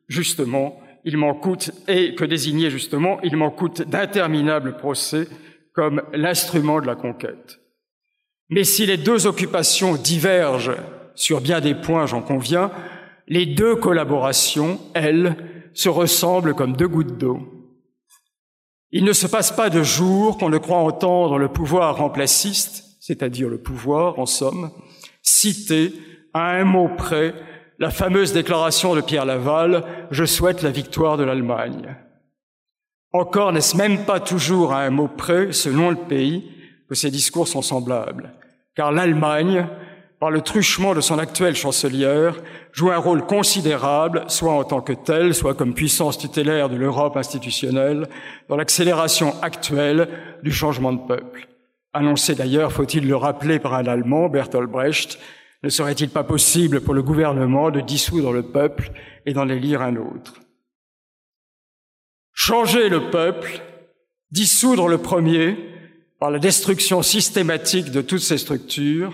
justement, 0.08 0.80
il 1.04 1.16
m'en 1.16 1.34
coûte, 1.34 1.70
et 1.88 2.14
que 2.14 2.24
désigner 2.24 2.70
justement, 2.70 3.20
il 3.22 3.36
m'en 3.36 3.50
coûte 3.50 3.82
d'interminables 3.82 4.76
procès 4.76 5.28
comme 5.72 6.02
l'instrument 6.12 6.80
de 6.80 6.86
la 6.86 6.96
conquête. 6.96 7.60
Mais 8.50 8.64
si 8.64 8.84
les 8.84 8.98
deux 8.98 9.26
occupations 9.26 9.94
divergent 9.94 10.76
sur 11.14 11.40
bien 11.40 11.60
des 11.60 11.74
points, 11.74 12.06
j'en 12.06 12.20
conviens, 12.20 12.70
les 13.28 13.46
deux 13.46 13.76
collaborations, 13.76 14.78
elles, 14.94 15.36
se 15.74 15.88
ressemblent 15.88 16.54
comme 16.54 16.76
deux 16.76 16.88
gouttes 16.88 17.16
d'eau. 17.16 17.40
Il 18.92 19.04
ne 19.04 19.12
se 19.12 19.26
passe 19.26 19.50
pas 19.50 19.70
de 19.70 19.82
jour 19.82 20.38
qu'on 20.38 20.50
ne 20.50 20.58
croit 20.58 20.78
entendre 20.78 21.38
le 21.38 21.48
pouvoir 21.48 21.96
remplaciste, 21.96 22.96
c'est-à-dire 23.00 23.48
le 23.48 23.58
pouvoir, 23.58 24.18
en 24.18 24.26
somme, 24.26 24.70
citer 25.22 25.92
à 26.34 26.50
un 26.50 26.64
mot 26.64 26.88
près 26.96 27.34
la 27.78 27.90
fameuse 27.90 28.32
déclaration 28.32 28.94
de 28.94 29.00
Pierre 29.00 29.24
Laval 29.24 29.84
Je 30.10 30.24
souhaite 30.24 30.62
la 30.62 30.70
victoire 30.70 31.16
de 31.16 31.24
l'Allemagne. 31.24 31.96
Encore 33.12 33.52
n'est-ce 33.52 33.76
même 33.76 34.04
pas 34.04 34.20
toujours 34.20 34.72
à 34.72 34.82
un 34.82 34.90
mot 34.90 35.08
près, 35.08 35.52
selon 35.52 35.90
le 35.90 35.96
pays, 35.96 36.50
que 36.88 36.94
ces 36.94 37.10
discours 37.10 37.48
sont 37.48 37.62
semblables 37.62 38.32
car 38.74 38.92
l'Allemagne, 38.92 39.66
par 40.22 40.30
le 40.30 40.40
truchement 40.40 40.94
de 40.94 41.00
son 41.00 41.18
actuelle 41.18 41.56
chancelière, 41.56 42.36
joue 42.70 42.92
un 42.92 42.96
rôle 42.96 43.26
considérable, 43.26 44.22
soit 44.28 44.52
en 44.52 44.62
tant 44.62 44.80
que 44.80 44.92
telle, 44.92 45.34
soit 45.34 45.54
comme 45.54 45.74
puissance 45.74 46.16
tutélaire 46.16 46.68
de 46.68 46.76
l'Europe 46.76 47.16
institutionnelle, 47.16 48.06
dans 48.48 48.54
l'accélération 48.54 49.34
actuelle 49.42 50.08
du 50.44 50.52
changement 50.52 50.92
de 50.92 51.04
peuple. 51.08 51.48
Annoncé 51.92 52.36
d'ailleurs, 52.36 52.70
faut-il 52.70 53.08
le 53.08 53.16
rappeler, 53.16 53.58
par 53.58 53.74
un 53.74 53.84
Allemand, 53.84 54.28
Bertolt 54.28 54.70
Brecht, 54.70 55.18
ne 55.64 55.68
serait-il 55.68 56.08
pas 56.08 56.22
possible 56.22 56.82
pour 56.82 56.94
le 56.94 57.02
gouvernement 57.02 57.72
de 57.72 57.80
dissoudre 57.80 58.30
le 58.30 58.44
peuple 58.44 58.92
et 59.26 59.32
d'en 59.32 59.48
élire 59.48 59.82
un 59.82 59.96
autre? 59.96 60.34
Changer 62.32 62.88
le 62.88 63.10
peuple, 63.10 63.60
dissoudre 64.30 64.86
le 64.86 64.98
premier, 64.98 65.58
par 66.20 66.30
la 66.30 66.38
destruction 66.38 67.02
systématique 67.02 67.90
de 67.90 68.02
toutes 68.02 68.20
ces 68.20 68.38
structures, 68.38 69.12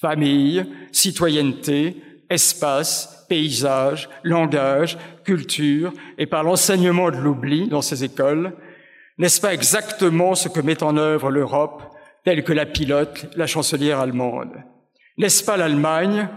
famille, 0.00 0.64
citoyenneté, 0.92 1.96
espace, 2.28 3.24
paysage, 3.28 4.08
langage, 4.22 4.98
culture, 5.24 5.92
et 6.18 6.26
par 6.26 6.42
l'enseignement 6.42 7.10
de 7.10 7.16
l'oubli 7.16 7.68
dans 7.68 7.82
ces 7.82 8.04
écoles, 8.04 8.52
n'est-ce 9.18 9.40
pas 9.40 9.54
exactement 9.54 10.34
ce 10.34 10.48
que 10.48 10.60
met 10.60 10.82
en 10.82 10.96
œuvre 10.96 11.30
l'Europe 11.30 11.82
telle 12.24 12.44
que 12.44 12.52
la 12.52 12.66
pilote 12.66 13.26
la 13.36 13.46
chancelière 13.46 14.00
allemande? 14.00 14.52
N'est-ce 15.16 15.44
pas 15.44 15.56
l'Allemagne 15.56 16.28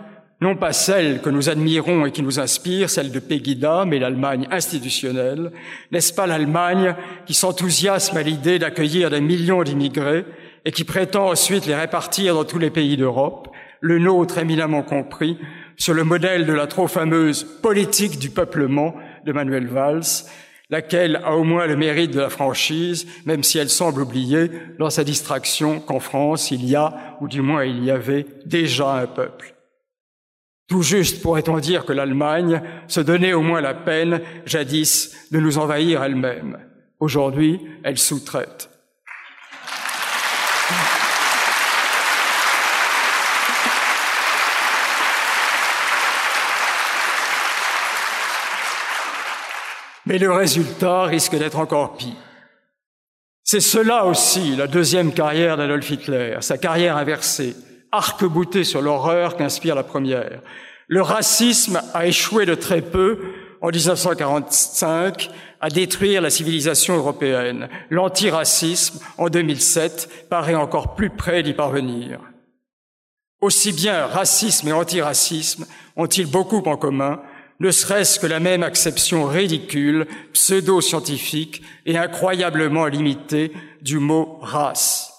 non 0.41 0.55
pas 0.55 0.71
celle 0.71 1.21
que 1.21 1.29
nous 1.29 1.49
admirons 1.49 2.05
et 2.05 2.11
qui 2.11 2.23
nous 2.23 2.39
inspire, 2.39 2.89
celle 2.89 3.11
de 3.11 3.19
Pegida, 3.19 3.83
mais 3.85 3.99
l'Allemagne 3.99 4.47
institutionnelle, 4.51 5.51
n'est-ce 5.91 6.13
pas 6.13 6.27
l'Allemagne 6.27 6.95
qui 7.25 7.33
s'enthousiasme 7.33 8.15
à 8.15 8.23
l'idée 8.23 8.57
d'accueillir 8.57 9.09
des 9.09 9.19
millions 9.19 9.63
d'immigrés 9.63 10.23
et 10.63 10.71
qui 10.71 10.85
prétend 10.85 11.29
ensuite 11.29 11.65
les 11.65 11.75
répartir 11.75 12.35
dans 12.35 12.45
tous 12.45 12.59
les 12.59 12.69
pays 12.69 12.95
d'Europe, 12.95 13.48
le 13.81 13.99
nôtre 13.99 14.37
éminemment 14.37 14.83
compris, 14.83 15.37
sur 15.77 15.93
le 15.93 16.03
modèle 16.03 16.45
de 16.45 16.53
la 16.53 16.67
trop 16.67 16.87
fameuse 16.87 17.43
politique 17.43 18.19
du 18.19 18.29
peuplement 18.29 18.95
de 19.25 19.31
Manuel 19.31 19.67
Valls, 19.67 20.25
laquelle 20.69 21.21
a 21.23 21.35
au 21.35 21.43
moins 21.43 21.65
le 21.65 21.75
mérite 21.75 22.11
de 22.11 22.19
la 22.19 22.29
franchise, 22.29 23.07
même 23.25 23.43
si 23.43 23.57
elle 23.57 23.69
semble 23.69 24.01
oublier 24.01 24.51
dans 24.77 24.89
sa 24.89 25.03
distraction 25.03 25.79
qu'en 25.79 25.99
France 25.99 26.51
il 26.51 26.65
y 26.65 26.75
a, 26.75 27.17
ou 27.21 27.27
du 27.27 27.41
moins 27.41 27.63
il 27.63 27.83
y 27.83 27.91
avait, 27.91 28.25
déjà 28.45 28.95
un 28.95 29.07
peuple. 29.07 29.55
Tout 30.67 30.83
juste 30.83 31.23
pourrait-on 31.23 31.57
dire 31.57 31.85
que 31.85 31.93
l'Allemagne 31.93 32.61
se 32.87 32.99
donnait 32.99 33.33
au 33.33 33.41
moins 33.41 33.61
la 33.61 33.73
peine, 33.73 34.21
jadis, 34.45 35.15
de 35.31 35.39
nous 35.39 35.57
envahir 35.57 36.03
elle-même. 36.03 36.59
Aujourd'hui, 36.99 37.59
elle 37.83 37.97
sous-traite. 37.97 38.68
Mais 50.09 50.17
le 50.17 50.31
résultat 50.31 51.03
risque 51.03 51.37
d'être 51.37 51.59
encore 51.59 51.95
pire. 51.95 52.15
C'est 53.43 53.59
cela 53.59 54.05
aussi 54.05 54.55
la 54.55 54.65
deuxième 54.65 55.13
carrière 55.13 55.55
d'Adolf 55.55 55.87
Hitler, 55.87 56.37
sa 56.41 56.57
carrière 56.57 56.97
inversée, 56.97 57.55
arc-bouté 57.91 58.63
sur 58.63 58.81
l'horreur 58.81 59.37
qu'inspire 59.37 59.75
la 59.75 59.83
première. 59.83 60.41
Le 60.87 61.03
racisme 61.03 61.79
a 61.93 62.07
échoué 62.07 62.47
de 62.47 62.55
très 62.55 62.81
peu 62.81 63.19
en 63.61 63.69
1945 63.69 65.29
à 65.61 65.69
détruire 65.69 66.23
la 66.23 66.31
civilisation 66.31 66.97
européenne. 66.97 67.69
L'antiracisme, 67.91 68.99
en 69.19 69.29
2007, 69.29 70.27
paraît 70.27 70.55
encore 70.55 70.95
plus 70.95 71.11
près 71.11 71.43
d'y 71.43 71.53
parvenir. 71.53 72.19
Aussi 73.41 73.73
bien 73.73 74.07
racisme 74.07 74.69
et 74.69 74.73
antiracisme 74.73 75.67
ont-ils 75.95 76.25
beaucoup 76.25 76.63
en 76.65 76.77
commun, 76.77 77.21
ne 77.59 77.71
serait-ce 77.71 78.19
que 78.19 78.27
la 78.27 78.39
même 78.39 78.63
acception 78.63 79.25
ridicule, 79.25 80.07
pseudo-scientifique 80.33 81.61
et 81.85 81.97
incroyablement 81.97 82.85
limitée 82.85 83.51
du 83.81 83.99
mot 83.99 84.39
race. 84.41 85.11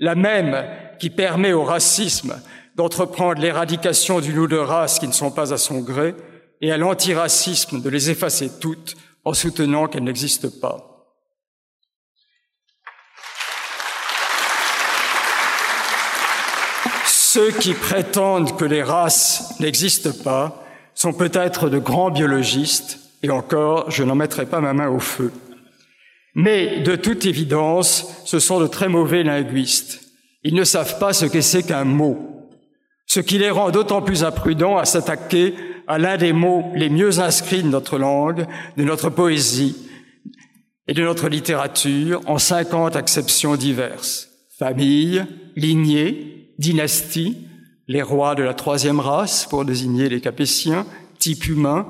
La 0.00 0.14
même 0.14 0.66
qui 0.98 1.10
permet 1.10 1.52
au 1.52 1.62
racisme 1.62 2.40
d'entreprendre 2.74 3.40
l'éradication 3.40 4.20
d'une 4.20 4.38
ou 4.38 4.46
de 4.48 4.56
races 4.56 4.98
qui 4.98 5.06
ne 5.06 5.12
sont 5.12 5.30
pas 5.30 5.54
à 5.54 5.58
son 5.58 5.80
gré 5.80 6.14
et 6.60 6.72
à 6.72 6.76
l'antiracisme 6.76 7.80
de 7.80 7.88
les 7.88 8.10
effacer 8.10 8.50
toutes 8.60 8.96
en 9.24 9.32
soutenant 9.32 9.86
qu'elles 9.86 10.04
n'existent 10.04 10.50
pas. 10.60 10.92
Ceux 17.06 17.52
qui 17.52 17.74
prétendent 17.74 18.56
que 18.56 18.64
les 18.64 18.82
races 18.82 19.54
n'existent 19.60 20.22
pas 20.24 20.65
sont 20.96 21.12
peut-être 21.12 21.68
de 21.68 21.78
grands 21.78 22.10
biologistes, 22.10 22.98
et 23.22 23.30
encore, 23.30 23.90
je 23.90 24.02
n'en 24.02 24.16
mettrai 24.16 24.46
pas 24.46 24.60
ma 24.60 24.72
main 24.72 24.88
au 24.88 24.98
feu. 24.98 25.30
Mais 26.34 26.80
de 26.80 26.96
toute 26.96 27.24
évidence, 27.26 28.22
ce 28.24 28.40
sont 28.40 28.58
de 28.60 28.66
très 28.66 28.88
mauvais 28.88 29.22
linguistes. 29.22 30.00
Ils 30.42 30.54
ne 30.54 30.64
savent 30.64 30.98
pas 30.98 31.12
ce 31.12 31.26
que 31.26 31.40
c'est 31.40 31.62
qu'un 31.62 31.84
mot, 31.84 32.48
ce 33.06 33.20
qui 33.20 33.38
les 33.38 33.50
rend 33.50 33.70
d'autant 33.70 34.02
plus 34.02 34.24
imprudents 34.24 34.78
à 34.78 34.84
s'attaquer 34.84 35.54
à 35.86 35.98
l'un 35.98 36.16
des 36.16 36.32
mots 36.32 36.64
les 36.74 36.88
mieux 36.88 37.20
inscrits 37.20 37.62
de 37.62 37.68
notre 37.68 37.98
langue, 37.98 38.46
de 38.76 38.84
notre 38.84 39.10
poésie 39.10 39.76
et 40.88 40.94
de 40.94 41.02
notre 41.02 41.28
littérature 41.28 42.20
en 42.26 42.38
cinquante 42.38 42.96
acceptions 42.96 43.56
diverses. 43.56 44.30
Famille, 44.58 45.24
lignée, 45.56 46.52
dynastie, 46.58 47.36
les 47.88 48.02
rois 48.02 48.34
de 48.34 48.42
la 48.42 48.54
troisième 48.54 49.00
race 49.00 49.46
pour 49.46 49.64
désigner 49.64 50.08
les 50.08 50.20
Capétiens, 50.20 50.86
type 51.18 51.46
humain, 51.46 51.86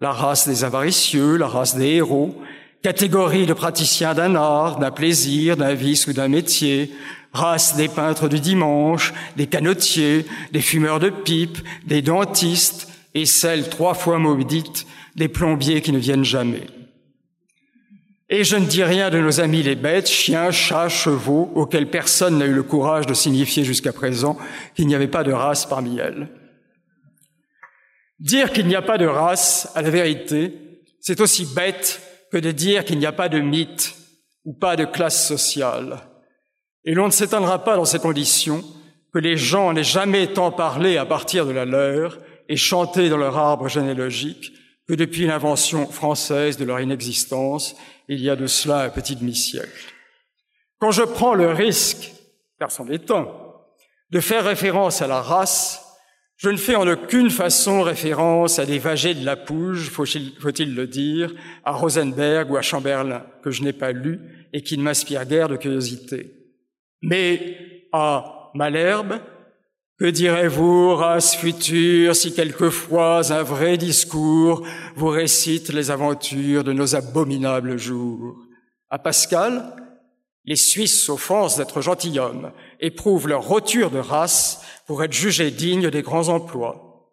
la 0.00 0.12
race 0.12 0.48
des 0.48 0.64
avaricieux, 0.64 1.36
la 1.36 1.46
race 1.46 1.76
des 1.76 1.88
héros, 1.88 2.34
catégorie 2.82 3.46
de 3.46 3.52
praticiens 3.52 4.14
d'un 4.14 4.34
art, 4.34 4.78
d'un 4.78 4.90
plaisir, 4.90 5.56
d'un 5.56 5.74
vice 5.74 6.06
ou 6.06 6.12
d'un 6.12 6.28
métier, 6.28 6.92
race 7.32 7.76
des 7.76 7.88
peintres 7.88 8.28
du 8.28 8.40
dimanche, 8.40 9.12
des 9.36 9.46
canotiers, 9.46 10.26
des 10.52 10.60
fumeurs 10.60 11.00
de 11.00 11.10
pipe, 11.10 11.58
des 11.86 12.02
dentistes, 12.02 12.88
et 13.14 13.26
celle 13.26 13.68
trois 13.68 13.94
fois 13.94 14.18
maudite 14.18 14.86
des 15.14 15.28
plombiers 15.28 15.80
qui 15.82 15.92
ne 15.92 15.98
viennent 15.98 16.24
jamais. 16.24 16.66
Et 18.30 18.42
je 18.42 18.56
ne 18.56 18.64
dis 18.64 18.82
rien 18.82 19.10
de 19.10 19.18
nos 19.18 19.40
amis 19.40 19.62
les 19.62 19.74
bêtes, 19.74 20.08
chiens, 20.08 20.50
chats, 20.50 20.88
chevaux, 20.88 21.50
auxquels 21.54 21.90
personne 21.90 22.38
n'a 22.38 22.46
eu 22.46 22.54
le 22.54 22.62
courage 22.62 23.06
de 23.06 23.12
signifier 23.14 23.64
jusqu'à 23.64 23.92
présent 23.92 24.38
qu'il 24.74 24.86
n'y 24.86 24.94
avait 24.94 25.08
pas 25.08 25.24
de 25.24 25.32
race 25.32 25.66
parmi 25.66 25.98
elles. 25.98 26.28
Dire 28.18 28.52
qu'il 28.52 28.66
n'y 28.66 28.76
a 28.76 28.82
pas 28.82 28.96
de 28.96 29.06
race, 29.06 29.70
à 29.74 29.82
la 29.82 29.90
vérité, 29.90 30.54
c'est 31.00 31.20
aussi 31.20 31.46
bête 31.54 32.00
que 32.32 32.38
de 32.38 32.50
dire 32.50 32.84
qu'il 32.84 32.98
n'y 32.98 33.06
a 33.06 33.12
pas 33.12 33.28
de 33.28 33.40
mythe 33.40 33.94
ou 34.46 34.54
pas 34.54 34.76
de 34.76 34.86
classe 34.86 35.28
sociale. 35.28 36.00
Et 36.86 36.94
l'on 36.94 37.06
ne 37.06 37.12
s'étonnera 37.12 37.62
pas 37.62 37.76
dans 37.76 37.84
ces 37.84 37.98
conditions 37.98 38.64
que 39.12 39.18
les 39.18 39.36
gens 39.36 39.72
n'aient 39.72 39.84
jamais 39.84 40.28
tant 40.28 40.50
parlé 40.50 40.96
à 40.96 41.04
partir 41.04 41.46
de 41.46 41.52
la 41.52 41.64
leur 41.64 42.18
et 42.48 42.56
chanté 42.56 43.08
dans 43.10 43.16
leur 43.16 43.36
arbre 43.36 43.68
généalogique 43.68 44.52
que 44.88 44.94
depuis 44.94 45.26
l'invention 45.26 45.86
française 45.86 46.56
de 46.56 46.64
leur 46.64 46.80
inexistence, 46.80 47.76
il 48.08 48.20
y 48.20 48.30
a 48.30 48.36
de 48.36 48.46
cela 48.46 48.82
un 48.82 48.90
petit 48.90 49.16
demi-siècle. 49.16 49.92
Quand 50.78 50.90
je 50.90 51.02
prends 51.02 51.34
le 51.34 51.50
risque, 51.50 52.12
car 52.58 52.70
c'en 52.70 52.88
est 52.88 53.10
un, 53.10 53.28
de 54.10 54.20
faire 54.20 54.44
référence 54.44 55.02
à 55.02 55.06
la 55.06 55.22
race, 55.22 55.80
je 56.36 56.50
ne 56.50 56.56
fais 56.56 56.74
en 56.74 56.86
aucune 56.86 57.30
façon 57.30 57.82
référence 57.82 58.58
à 58.58 58.66
des 58.66 58.78
vagés 58.78 59.14
de 59.14 59.24
la 59.24 59.36
Pouge, 59.36 59.90
faut-il 59.90 60.74
le 60.74 60.86
dire, 60.86 61.32
à 61.64 61.72
Rosenberg 61.72 62.50
ou 62.50 62.56
à 62.56 62.62
Chamberlain, 62.62 63.24
que 63.42 63.50
je 63.50 63.62
n'ai 63.62 63.72
pas 63.72 63.92
lu 63.92 64.20
et 64.52 64.62
qui 64.62 64.76
ne 64.76 64.82
m'inspirent 64.82 65.26
guère 65.26 65.48
de 65.48 65.56
curiosité, 65.56 66.32
mais 67.02 67.86
à 67.92 68.50
Malherbe, 68.54 69.20
que 69.98 70.06
direz-vous, 70.06 70.96
race 70.96 71.36
future, 71.36 72.16
si 72.16 72.34
quelquefois 72.34 73.32
un 73.32 73.42
vrai 73.42 73.76
discours 73.76 74.66
vous 74.96 75.08
récite 75.08 75.72
les 75.72 75.90
aventures 75.90 76.64
de 76.64 76.72
nos 76.72 76.96
abominables 76.96 77.78
jours? 77.78 78.36
À 78.90 78.98
Pascal, 78.98 79.76
les 80.44 80.56
Suisses 80.56 81.04
s'offensent 81.04 81.56
d'être 81.56 81.80
gentilshommes, 81.80 82.52
éprouvent 82.80 83.28
leur 83.28 83.46
roture 83.46 83.90
de 83.90 83.98
race 83.98 84.62
pour 84.86 85.02
être 85.04 85.12
jugés 85.12 85.50
dignes 85.50 85.90
des 85.90 86.02
grands 86.02 86.28
emplois. 86.28 87.10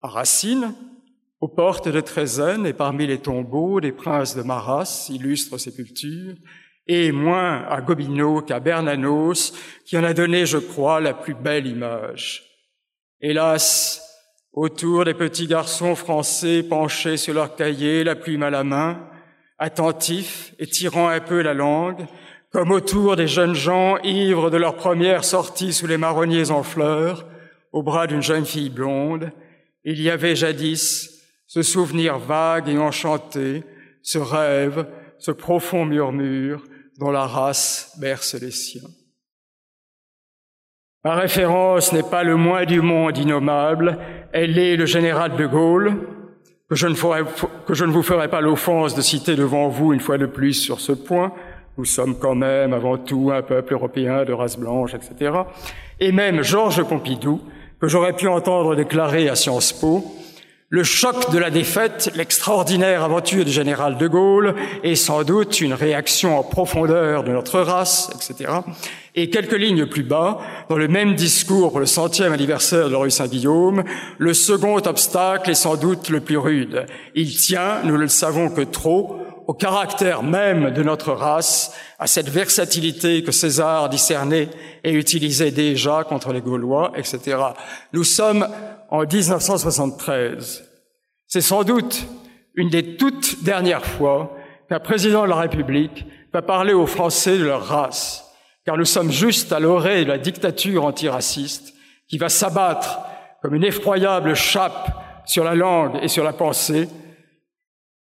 À 0.00 0.08
Racine, 0.08 0.74
aux 1.40 1.48
portes 1.48 1.88
de 1.88 2.00
Trézène 2.00 2.66
et 2.66 2.72
parmi 2.72 3.06
les 3.06 3.18
tombeaux 3.18 3.80
des 3.80 3.92
princes 3.92 4.36
de 4.36 4.42
Maras, 4.42 5.08
illustres 5.12 5.58
sépultures, 5.58 6.36
et 6.86 7.12
moins 7.12 7.64
à 7.68 7.80
Gobineau 7.80 8.42
qu'à 8.42 8.60
Bernanos, 8.60 9.52
qui 9.84 9.96
en 9.96 10.04
a 10.04 10.14
donné, 10.14 10.46
je 10.46 10.58
crois, 10.58 11.00
la 11.00 11.14
plus 11.14 11.34
belle 11.34 11.66
image. 11.66 12.44
Hélas, 13.20 14.02
autour 14.52 15.04
des 15.04 15.14
petits 15.14 15.46
garçons 15.46 15.94
français 15.94 16.62
penchés 16.62 17.16
sur 17.16 17.34
leur 17.34 17.54
cahier, 17.54 18.04
la 18.04 18.16
plume 18.16 18.42
à 18.42 18.50
la 18.50 18.64
main, 18.64 19.08
attentifs 19.58 20.54
et 20.58 20.66
tirant 20.66 21.08
un 21.08 21.20
peu 21.20 21.40
la 21.40 21.54
langue, 21.54 22.06
comme 22.50 22.72
autour 22.72 23.16
des 23.16 23.28
jeunes 23.28 23.54
gens 23.54 23.96
ivres 24.02 24.50
de 24.50 24.56
leur 24.56 24.76
première 24.76 25.24
sortie 25.24 25.72
sous 25.72 25.86
les 25.86 25.96
marronniers 25.96 26.50
en 26.50 26.62
fleurs, 26.62 27.26
au 27.72 27.82
bras 27.82 28.06
d'une 28.06 28.22
jeune 28.22 28.44
fille 28.44 28.70
blonde, 28.70 29.30
il 29.84 30.00
y 30.00 30.10
avait 30.10 30.36
jadis 30.36 31.22
ce 31.46 31.62
souvenir 31.62 32.18
vague 32.18 32.68
et 32.68 32.78
enchanté, 32.78 33.64
ce 34.02 34.18
rêve, 34.18 34.86
ce 35.18 35.30
profond 35.30 35.84
murmure, 35.84 36.62
dont 36.98 37.10
la 37.10 37.26
race 37.26 37.96
berce 38.00 38.34
les 38.34 38.50
siens. 38.50 38.88
Ma 41.04 41.14
référence 41.14 41.92
n'est 41.92 42.02
pas 42.04 42.22
le 42.22 42.36
moins 42.36 42.64
du 42.64 42.80
monde 42.80 43.18
innommable, 43.18 43.98
elle 44.32 44.58
est 44.58 44.76
le 44.76 44.86
général 44.86 45.36
de 45.36 45.46
Gaulle, 45.46 45.96
que 46.68 46.76
je 46.76 46.86
ne, 46.86 47.92
vous 47.92 48.02
ferai 48.02 48.28
pas 48.28 48.40
l'offense 48.40 48.94
de 48.94 49.02
citer 49.02 49.34
devant 49.34 49.68
vous 49.68 49.92
une 49.92 50.00
fois 50.00 50.16
de 50.16 50.26
plus 50.26 50.54
sur 50.54 50.80
ce 50.80 50.92
point. 50.92 51.32
Nous 51.76 51.84
sommes 51.84 52.18
quand 52.18 52.34
même 52.34 52.72
avant 52.72 52.98
tout 52.98 53.30
un 53.34 53.42
peuple 53.42 53.74
européen 53.74 54.24
de 54.24 54.32
race 54.32 54.56
blanche, 54.56 54.94
etc. 54.94 55.32
Et 56.00 56.12
même 56.12 56.42
Georges 56.42 56.82
Pompidou, 56.84 57.40
que 57.80 57.88
j'aurais 57.88 58.12
pu 58.12 58.28
entendre 58.28 58.76
déclarer 58.76 59.28
à 59.28 59.34
Sciences 59.34 59.72
Po, 59.72 60.04
le 60.72 60.84
choc 60.84 61.30
de 61.30 61.36
la 61.36 61.50
défaite, 61.50 62.10
l'extraordinaire 62.14 63.04
aventure 63.04 63.44
du 63.44 63.50
général 63.50 63.98
de 63.98 64.08
Gaulle 64.08 64.54
est 64.82 64.94
sans 64.94 65.22
doute 65.22 65.60
une 65.60 65.74
réaction 65.74 66.38
en 66.38 66.42
profondeur 66.42 67.24
de 67.24 67.30
notre 67.30 67.60
race, 67.60 68.10
etc. 68.14 68.50
Et 69.14 69.28
quelques 69.28 69.52
lignes 69.52 69.84
plus 69.84 70.02
bas, 70.02 70.38
dans 70.70 70.78
le 70.78 70.88
même 70.88 71.14
discours 71.14 71.72
pour 71.72 71.80
le 71.80 71.84
centième 71.84 72.32
anniversaire 72.32 72.86
de 72.86 72.92
la 72.92 73.00
rue 73.00 73.10
Saint-Guillaume, 73.10 73.84
le 74.16 74.32
second 74.32 74.78
obstacle 74.78 75.50
est 75.50 75.54
sans 75.54 75.76
doute 75.76 76.08
le 76.08 76.20
plus 76.20 76.38
rude. 76.38 76.86
Il 77.14 77.36
tient, 77.36 77.82
nous 77.84 77.92
ne 77.92 77.98
le 77.98 78.08
savons 78.08 78.48
que 78.48 78.62
trop, 78.62 79.18
au 79.46 79.52
caractère 79.52 80.22
même 80.22 80.70
de 80.70 80.82
notre 80.82 81.12
race, 81.12 81.74
à 81.98 82.06
cette 82.06 82.30
versatilité 82.30 83.22
que 83.22 83.30
César 83.30 83.90
discernait 83.90 84.48
et 84.84 84.92
utilisait 84.92 85.50
déjà 85.50 86.02
contre 86.04 86.32
les 86.32 86.40
Gaulois, 86.40 86.92
etc. 86.96 87.36
Nous 87.92 88.04
sommes 88.04 88.46
en 88.92 89.06
1973. 89.06 90.68
C'est 91.26 91.40
sans 91.40 91.64
doute 91.64 92.06
une 92.54 92.68
des 92.68 92.96
toutes 92.96 93.42
dernières 93.42 93.86
fois 93.86 94.36
qu'un 94.68 94.80
président 94.80 95.24
de 95.24 95.30
la 95.30 95.36
République 95.36 96.04
va 96.30 96.42
parler 96.42 96.74
aux 96.74 96.86
Français 96.86 97.38
de 97.38 97.44
leur 97.44 97.64
race, 97.64 98.30
car 98.66 98.76
nous 98.76 98.84
sommes 98.84 99.10
juste 99.10 99.50
à 99.50 99.60
l'orée 99.60 100.04
de 100.04 100.10
la 100.10 100.18
dictature 100.18 100.84
antiraciste 100.84 101.72
qui 102.06 102.18
va 102.18 102.28
s'abattre 102.28 103.00
comme 103.40 103.54
une 103.54 103.64
effroyable 103.64 104.34
chape 104.34 105.22
sur 105.24 105.42
la 105.42 105.54
langue 105.54 105.98
et 106.02 106.08
sur 106.08 106.22
la 106.22 106.34
pensée 106.34 106.86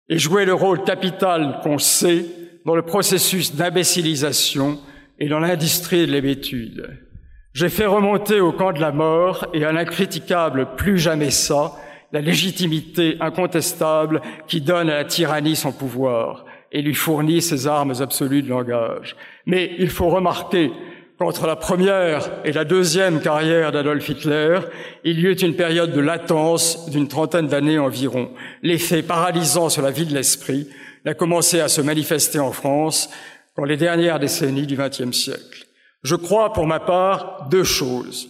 et 0.09 0.19
jouer 0.19 0.47
le 0.47 0.55
rôle 0.55 0.85
capital 0.85 1.61
qu'on 1.63 1.79
sait 1.79 2.25
dans 2.65 2.75
le 2.75 2.83
processus 2.83 3.55
d'imbécilisation 3.55 4.81
et 5.19 5.29
dans 5.29 5.39
l'industrie 5.39 6.07
de 6.07 6.13
l'hébétude. 6.13 7.12
J'ai 7.55 7.69
fait 7.69 7.85
remonter 7.85 8.41
au 8.41 8.51
camp 8.51 8.73
de 8.73 8.81
la 8.81 8.93
mort 8.93 9.47
et 9.53 9.65
à 9.67 9.73
l'incriticable 9.73 10.75
plus 10.75 10.99
jamais 10.99 11.31
ça, 11.31 11.73
la 12.11 12.23
légitimité 12.23 13.19
incontestable 13.21 14.23
qui 14.49 14.63
donne 14.63 14.89
à 14.89 14.95
la 14.95 15.05
tyrannie 15.05 15.55
son 15.55 15.71
pouvoir 15.71 16.47
et 16.73 16.81
lui 16.81 16.95
fournit 16.95 17.43
ses 17.43 17.67
armes 17.67 17.93
absolues 18.01 18.43
de 18.43 18.49
langage. 18.49 19.17
Mais 19.45 19.73
il 19.79 19.91
faut 19.91 20.09
remarquer 20.09 20.73
qu'entre 21.19 21.47
la 21.47 21.57
première 21.57 22.31
et 22.47 22.53
la 22.53 22.65
deuxième 22.65 23.21
carrière 23.21 23.71
d'Adolf 23.71 24.09
Hitler, 24.09 24.61
il 25.05 25.21
y 25.21 25.27
eut 25.27 25.35
une 25.35 25.55
période 25.55 25.93
de 25.93 26.01
latence 26.01 26.89
d'une 26.89 27.07
trentaine 27.09 27.49
d'années 27.49 27.79
environ. 27.79 28.31
L'effet 28.63 29.03
paralysant 29.03 29.69
sur 29.69 29.83
la 29.83 29.91
vie 29.91 30.07
de 30.07 30.15
l'esprit 30.15 30.69
a 31.05 31.13
commencé 31.13 31.61
à 31.61 31.69
se 31.69 31.83
manifester 31.83 32.39
en 32.39 32.53
France 32.53 33.11
dans 33.59 33.65
les 33.65 33.77
dernières 33.77 34.19
décennies 34.19 34.67
du 34.67 34.77
XXe 34.77 35.13
siècle. 35.13 35.67
Je 36.03 36.17
crois 36.17 36.53
pour 36.53 36.67
ma 36.67 36.81
part 36.81 37.49
deux 37.49 37.65
choses. 37.65 38.29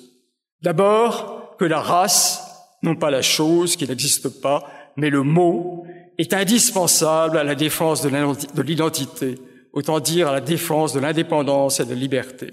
D'abord, 0.63 1.57
que 1.59 1.65
la 1.65 1.81
race, 1.81 2.43
non 2.83 2.97
pas 2.97 3.11
la 3.11 3.23
chose 3.23 3.77
qui 3.77 3.87
n'existe 3.87 4.41
pas, 4.41 4.63
mais 4.97 5.11
le 5.11 5.23
mot, 5.23 5.85
est 6.19 6.35
indispensable 6.35 7.39
à 7.39 7.45
la 7.45 7.55
défense 7.55 8.03
de 8.03 8.63
l'identité, 8.63 9.37
autant 9.73 10.01
dire 10.01 10.29
à 10.29 10.33
la 10.33 10.41
défense 10.41 10.93
de 10.93 11.01
l'indépendance 11.01 11.81
et 11.81 11.85
de 11.85 11.91
la 11.91 11.97
liberté. 11.97 12.51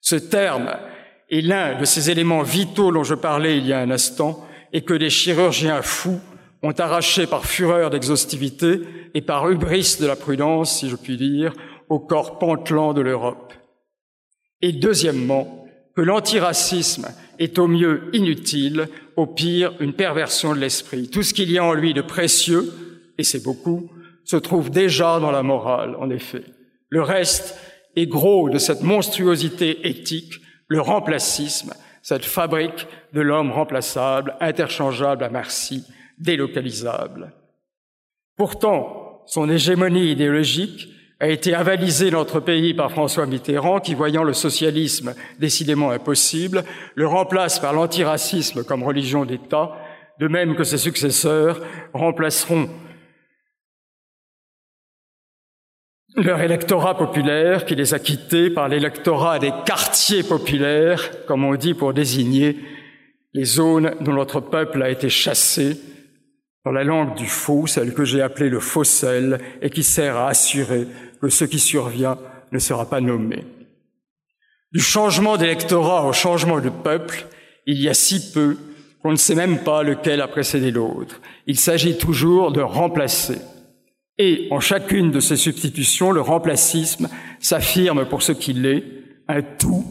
Ce 0.00 0.16
terme 0.16 0.70
est 1.30 1.42
l'un 1.42 1.78
de 1.78 1.84
ces 1.84 2.10
éléments 2.10 2.42
vitaux 2.42 2.92
dont 2.92 3.04
je 3.04 3.14
parlais 3.14 3.58
il 3.58 3.66
y 3.66 3.72
a 3.72 3.80
un 3.80 3.90
instant 3.90 4.46
et 4.72 4.82
que 4.82 4.94
les 4.94 5.10
chirurgiens 5.10 5.82
fous 5.82 6.20
ont 6.62 6.72
arraché 6.72 7.26
par 7.26 7.44
fureur 7.44 7.90
d'exhaustivité 7.90 8.80
et 9.14 9.20
par 9.20 9.48
hubris 9.50 9.98
de 10.00 10.06
la 10.06 10.16
prudence, 10.16 10.78
si 10.78 10.88
je 10.88 10.96
puis 10.96 11.16
dire, 11.16 11.52
au 11.88 11.98
corps 11.98 12.38
pantelant 12.38 12.94
de 12.94 13.00
l'Europe. 13.00 13.52
Et 14.62 14.72
deuxièmement, 14.72 15.66
que 15.94 16.02
l'antiracisme 16.02 17.08
est 17.38 17.58
au 17.58 17.66
mieux 17.66 18.08
inutile, 18.12 18.88
au 19.16 19.26
pire 19.26 19.72
une 19.80 19.94
perversion 19.94 20.54
de 20.54 20.60
l'esprit. 20.60 21.08
Tout 21.08 21.22
ce 21.22 21.34
qu'il 21.34 21.50
y 21.50 21.58
a 21.58 21.64
en 21.64 21.74
lui 21.74 21.92
de 21.92 22.02
précieux, 22.02 22.72
et 23.18 23.24
c'est 23.24 23.42
beaucoup, 23.42 23.90
se 24.24 24.36
trouve 24.36 24.70
déjà 24.70 25.18
dans 25.18 25.30
la 25.30 25.42
morale, 25.42 25.96
en 25.96 26.10
effet. 26.10 26.44
Le 26.88 27.02
reste 27.02 27.56
est 27.96 28.06
gros 28.06 28.48
de 28.48 28.58
cette 28.58 28.82
monstruosité 28.82 29.88
éthique, 29.88 30.34
le 30.68 30.80
remplacisme, 30.80 31.74
cette 32.02 32.24
fabrique 32.24 32.86
de 33.12 33.20
l'homme 33.20 33.50
remplaçable, 33.50 34.36
interchangeable 34.40 35.24
à 35.24 35.30
merci, 35.30 35.84
délocalisable. 36.18 37.32
Pourtant, 38.36 39.22
son 39.26 39.50
hégémonie 39.50 40.12
idéologique 40.12 40.88
a 41.20 41.28
été 41.28 41.52
avalisée 41.52 42.10
dans 42.10 42.18
notre 42.18 42.40
pays 42.40 42.74
par 42.74 42.92
François 42.92 43.26
Mitterrand, 43.26 43.80
qui, 43.80 43.94
voyant 43.94 44.22
le 44.22 44.32
socialisme 44.32 45.14
décidément 45.38 45.90
impossible, 45.90 46.64
le 46.94 47.06
remplace 47.06 47.58
par 47.58 47.72
l'antiracisme 47.72 48.64
comme 48.64 48.84
religion 48.84 49.24
d'État, 49.24 49.72
de 50.20 50.28
même 50.28 50.54
que 50.54 50.64
ses 50.64 50.78
successeurs 50.78 51.60
remplaceront 51.92 52.68
leur 56.16 56.40
électorat 56.40 56.96
populaire 56.96 57.64
qui 57.64 57.74
les 57.74 57.94
a 57.94 57.98
quittés 57.98 58.50
par 58.50 58.68
l'électorat 58.68 59.38
des 59.38 59.52
quartiers 59.66 60.22
populaires, 60.22 61.24
comme 61.26 61.44
on 61.44 61.54
dit 61.54 61.74
pour 61.74 61.94
désigner 61.94 62.56
les 63.34 63.44
zones 63.44 63.94
dont 64.00 64.14
notre 64.14 64.40
peuple 64.40 64.82
a 64.82 64.90
été 64.90 65.08
chassé 65.08 65.80
dans 66.68 66.72
la 66.72 66.84
langue 66.84 67.14
du 67.14 67.24
faux, 67.24 67.66
celle 67.66 67.94
que 67.94 68.04
j'ai 68.04 68.20
appelée 68.20 68.50
le 68.50 68.60
fossel 68.60 69.38
et 69.62 69.70
qui 69.70 69.82
sert 69.82 70.18
à 70.18 70.28
assurer 70.28 70.86
que 71.18 71.30
ce 71.30 71.46
qui 71.46 71.58
survient 71.58 72.18
ne 72.52 72.58
sera 72.58 72.84
pas 72.84 73.00
nommé. 73.00 73.46
Du 74.72 74.80
changement 74.80 75.38
d'électorat 75.38 76.06
au 76.06 76.12
changement 76.12 76.60
de 76.60 76.68
peuple, 76.68 77.24
il 77.64 77.80
y 77.80 77.88
a 77.88 77.94
si 77.94 78.32
peu 78.32 78.58
qu'on 79.02 79.12
ne 79.12 79.16
sait 79.16 79.34
même 79.34 79.60
pas 79.60 79.82
lequel 79.82 80.20
a 80.20 80.28
précédé 80.28 80.70
l'autre. 80.70 81.22
Il 81.46 81.58
s'agit 81.58 81.96
toujours 81.96 82.52
de 82.52 82.60
remplacer. 82.60 83.38
Et 84.18 84.48
en 84.50 84.60
chacune 84.60 85.10
de 85.10 85.20
ces 85.20 85.36
substitutions, 85.36 86.12
le 86.12 86.20
remplacisme 86.20 87.08
s'affirme 87.40 88.04
pour 88.04 88.20
ce 88.20 88.32
qu'il 88.32 88.66
est, 88.66 88.84
un 89.26 89.40
tout, 89.40 89.86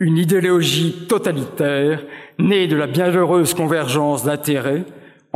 une 0.00 0.16
idéologie 0.16 0.94
totalitaire 1.10 2.06
née 2.38 2.68
de 2.68 2.76
la 2.76 2.86
bienheureuse 2.86 3.52
convergence 3.52 4.24
d'intérêts 4.24 4.86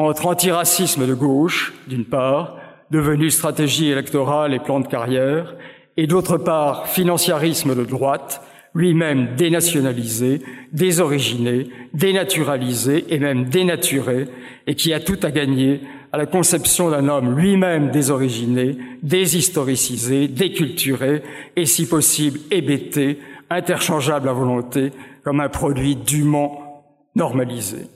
entre 0.06 0.26
antiracisme 0.26 1.06
de 1.06 1.14
gauche, 1.14 1.72
d'une 1.86 2.04
part, 2.04 2.56
devenu 2.90 3.30
stratégie 3.30 3.90
électorale 3.90 4.54
et 4.54 4.58
plan 4.58 4.80
de 4.80 4.86
carrière, 4.86 5.54
et 5.96 6.06
d'autre 6.06 6.38
part 6.38 6.88
financiarisme 6.88 7.74
de 7.74 7.84
droite, 7.84 8.42
lui-même 8.74 9.34
dénationalisé, 9.36 10.42
désoriginé, 10.72 11.68
dénaturalisé 11.92 13.04
et 13.08 13.18
même 13.18 13.44
dénaturé, 13.44 14.28
et 14.66 14.74
qui 14.74 14.92
a 14.92 15.00
tout 15.00 15.18
à 15.22 15.30
gagner 15.30 15.80
à 16.12 16.18
la 16.18 16.26
conception 16.26 16.90
d'un 16.90 17.08
homme 17.08 17.38
lui-même 17.38 17.90
désoriginé, 17.90 18.78
déshistoricisé, 19.02 20.28
déculturé, 20.28 21.22
et 21.56 21.66
si 21.66 21.88
possible 21.88 22.38
hébété, 22.50 23.18
interchangeable 23.50 24.28
à 24.28 24.32
volonté, 24.32 24.92
comme 25.24 25.40
un 25.40 25.48
produit 25.48 25.96
dûment 25.96 26.84
normalisé. 27.14 27.86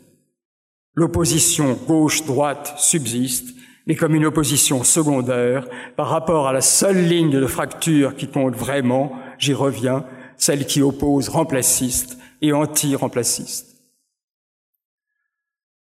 L'opposition 0.94 1.74
gauche-droite 1.86 2.74
subsiste, 2.78 3.54
mais 3.86 3.96
comme 3.96 4.14
une 4.14 4.26
opposition 4.26 4.84
secondaire 4.84 5.66
par 5.96 6.08
rapport 6.08 6.46
à 6.46 6.52
la 6.52 6.60
seule 6.60 7.04
ligne 7.04 7.30
de 7.30 7.46
fracture 7.46 8.16
qui 8.16 8.28
compte 8.28 8.54
vraiment, 8.54 9.12
j'y 9.38 9.54
reviens, 9.54 10.06
celle 10.36 10.66
qui 10.66 10.82
oppose 10.82 11.28
remplaciste 11.28 12.18
et 12.40 12.52
anti-remplaciste. 12.52 13.76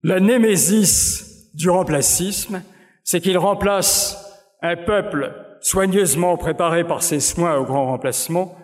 La 0.04 0.20
némésis 0.20 1.50
du 1.54 1.70
remplacisme, 1.70 2.62
c'est 3.04 3.20
qu'il 3.20 3.38
remplace 3.38 4.18
un 4.62 4.78
peuple 4.78 5.34
soigneusement 5.62 6.38
préparé 6.38 6.86
par 6.86 7.04
ses 7.04 7.20
soins 7.20 7.58
au 7.58 7.66
grand 7.66 7.88
remplacement 7.88 8.56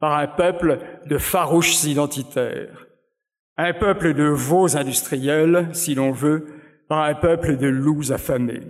par 0.00 0.18
un 0.18 0.26
peuple 0.26 0.80
de 1.06 1.16
farouches 1.16 1.84
identitaires, 1.84 2.86
un 3.62 3.72
peuple 3.72 4.14
de 4.14 4.24
veaux 4.24 4.76
industriels, 4.76 5.68
si 5.72 5.94
l'on 5.94 6.12
veut, 6.12 6.46
par 6.88 7.04
un 7.04 7.14
peuple 7.14 7.56
de 7.56 7.66
loups 7.66 8.12
affamés. 8.12 8.62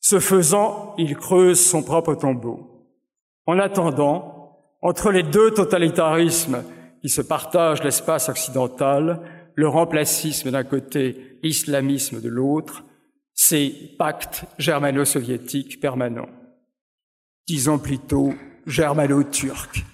Ce 0.00 0.20
faisant, 0.20 0.94
il 0.98 1.16
creuse 1.16 1.64
son 1.64 1.82
propre 1.82 2.14
tombeau. 2.14 2.88
En 3.46 3.58
attendant, 3.58 4.58
entre 4.82 5.10
les 5.10 5.22
deux 5.22 5.50
totalitarismes 5.50 6.62
qui 7.00 7.08
se 7.08 7.22
partagent 7.22 7.82
l'espace 7.82 8.28
occidental, 8.28 9.22
le 9.54 9.68
remplacisme 9.68 10.50
d'un 10.50 10.64
côté, 10.64 11.38
l'islamisme 11.42 12.20
de 12.20 12.28
l'autre, 12.28 12.84
c'est 13.32 13.72
pacte 13.98 14.44
germano-soviétique 14.58 15.80
permanent. 15.80 16.28
Disons 17.46 17.78
plutôt 17.78 18.34
germano-turc. 18.66 19.84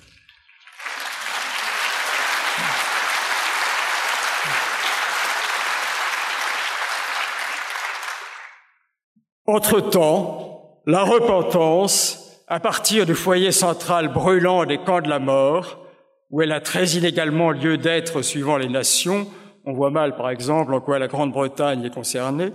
Entre-temps, 9.52 10.80
la 10.86 11.02
repentance, 11.02 12.40
à 12.46 12.60
partir 12.60 13.04
du 13.04 13.16
foyer 13.16 13.50
central 13.50 14.06
brûlant 14.06 14.64
des 14.64 14.78
camps 14.78 15.00
de 15.00 15.08
la 15.08 15.18
mort, 15.18 15.84
où 16.30 16.40
elle 16.40 16.52
a 16.52 16.60
très 16.60 16.90
inégalement 16.90 17.50
lieu 17.50 17.76
d'être 17.76 18.22
suivant 18.22 18.56
les 18.56 18.68
nations, 18.68 19.26
on 19.64 19.72
voit 19.72 19.90
mal 19.90 20.14
par 20.14 20.30
exemple 20.30 20.72
en 20.72 20.80
quoi 20.80 21.00
la 21.00 21.08
Grande-Bretagne 21.08 21.84
est 21.84 21.92
concernée, 21.92 22.52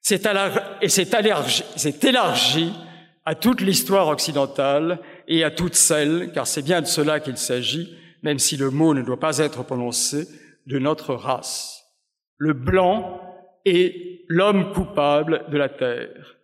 s'est 0.00 0.22
élargie 2.02 2.72
à 3.24 3.34
toute 3.34 3.60
l'histoire 3.60 4.06
occidentale 4.06 5.00
et 5.26 5.42
à 5.42 5.50
toutes 5.50 5.74
celles, 5.74 6.30
car 6.32 6.46
c'est 6.46 6.62
bien 6.62 6.82
de 6.82 6.86
cela 6.86 7.18
qu'il 7.18 7.36
s'agit, 7.36 7.98
même 8.22 8.38
si 8.38 8.56
le 8.56 8.70
mot 8.70 8.94
ne 8.94 9.02
doit 9.02 9.18
pas 9.18 9.38
être 9.38 9.64
prononcé, 9.64 10.28
de 10.68 10.78
notre 10.78 11.14
race. 11.14 11.82
Le 12.38 12.52
blanc 12.52 13.20
est 13.64 14.24
l'homme 14.28 14.72
coupable 14.72 15.44
de 15.50 15.58
la 15.58 15.68
terre. 15.68 16.36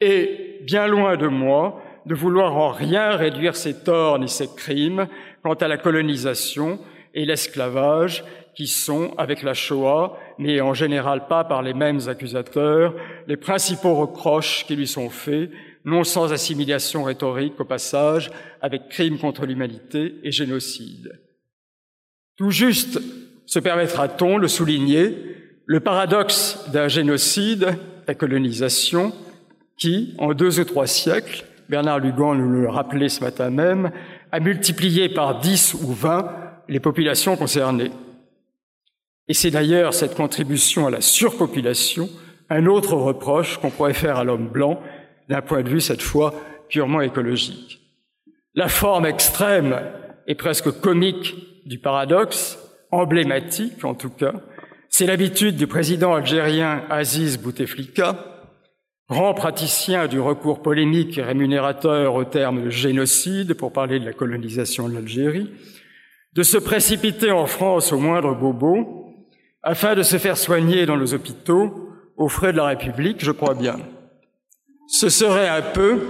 Et 0.00 0.60
bien 0.64 0.86
loin 0.86 1.16
de 1.16 1.26
moi 1.26 1.82
de 2.06 2.14
vouloir 2.14 2.56
en 2.56 2.70
rien 2.70 3.10
réduire 3.16 3.56
ses 3.56 3.84
torts 3.84 4.18
ni 4.18 4.28
ses 4.28 4.48
crimes 4.54 5.06
quant 5.42 5.54
à 5.54 5.68
la 5.68 5.76
colonisation 5.76 6.78
et 7.14 7.24
l'esclavage 7.24 8.24
qui 8.54 8.66
sont, 8.66 9.14
avec 9.16 9.42
la 9.42 9.54
Shoah, 9.54 10.18
mais 10.38 10.60
en 10.60 10.74
général 10.74 11.28
pas 11.28 11.44
par 11.44 11.62
les 11.62 11.74
mêmes 11.74 12.00
accusateurs, 12.08 12.94
les 13.26 13.36
principaux 13.36 13.94
reproches 13.94 14.66
qui 14.66 14.76
lui 14.76 14.86
sont 14.86 15.08
faits, 15.08 15.50
non 15.84 16.04
sans 16.04 16.32
assimilation 16.32 17.04
rhétorique 17.04 17.58
au 17.58 17.64
passage, 17.64 18.30
avec 18.60 18.88
crimes 18.88 19.18
contre 19.18 19.46
l'humanité 19.46 20.16
et 20.24 20.32
génocide. 20.32 21.20
Tout 22.36 22.50
juste 22.50 23.00
se 23.46 23.58
permettra-t-on 23.58 24.38
de 24.38 24.46
souligner 24.46 25.14
le 25.70 25.78
paradoxe 25.78 26.68
d'un 26.72 26.88
génocide, 26.88 27.78
la 28.08 28.16
colonisation, 28.16 29.12
qui, 29.76 30.16
en 30.18 30.34
deux 30.34 30.58
ou 30.58 30.64
trois 30.64 30.88
siècles, 30.88 31.44
Bernard 31.68 32.00
Lugan 32.00 32.34
nous 32.34 32.50
le 32.50 32.68
rappelait 32.68 33.08
ce 33.08 33.22
matin 33.22 33.50
même, 33.50 33.92
a 34.32 34.40
multiplié 34.40 35.08
par 35.08 35.38
dix 35.38 35.74
ou 35.74 35.92
vingt 35.92 36.28
les 36.68 36.80
populations 36.80 37.36
concernées. 37.36 37.92
Et 39.28 39.32
c'est 39.32 39.52
d'ailleurs 39.52 39.94
cette 39.94 40.16
contribution 40.16 40.88
à 40.88 40.90
la 40.90 41.00
surpopulation 41.00 42.08
un 42.48 42.66
autre 42.66 42.94
reproche 42.94 43.58
qu'on 43.58 43.70
pourrait 43.70 43.94
faire 43.94 44.16
à 44.16 44.24
l'homme 44.24 44.48
blanc, 44.48 44.82
d'un 45.28 45.40
point 45.40 45.62
de 45.62 45.68
vue 45.68 45.80
cette 45.80 46.02
fois 46.02 46.34
purement 46.68 47.00
écologique. 47.00 47.80
La 48.56 48.66
forme 48.66 49.06
extrême 49.06 49.80
et 50.26 50.34
presque 50.34 50.72
comique 50.80 51.64
du 51.64 51.78
paradoxe, 51.78 52.58
emblématique 52.90 53.84
en 53.84 53.94
tout 53.94 54.10
cas, 54.10 54.32
c'est 54.90 55.06
l'habitude 55.06 55.56
du 55.56 55.68
président 55.68 56.14
algérien 56.14 56.84
Aziz 56.90 57.38
Bouteflika, 57.38 58.42
grand 59.08 59.34
praticien 59.34 60.08
du 60.08 60.20
recours 60.20 60.62
polémique 60.62 61.16
et 61.16 61.22
rémunérateur 61.22 62.16
au 62.16 62.24
terme 62.24 62.64
de 62.64 62.70
génocide 62.70 63.54
pour 63.54 63.72
parler 63.72 64.00
de 64.00 64.04
la 64.04 64.12
colonisation 64.12 64.88
de 64.88 64.94
l'Algérie, 64.94 65.50
de 66.34 66.42
se 66.42 66.58
précipiter 66.58 67.30
en 67.30 67.46
France 67.46 67.92
au 67.92 67.98
moindre 67.98 68.34
bobo, 68.34 69.14
afin 69.62 69.94
de 69.94 70.02
se 70.02 70.18
faire 70.18 70.36
soigner 70.36 70.86
dans 70.86 70.96
nos 70.96 71.14
hôpitaux 71.14 71.88
aux 72.16 72.28
frais 72.28 72.52
de 72.52 72.56
la 72.56 72.66
République, 72.66 73.24
je 73.24 73.30
crois 73.30 73.54
bien. 73.54 73.78
Ce 74.88 75.08
serait 75.08 75.48
un 75.48 75.62
peu... 75.62 76.00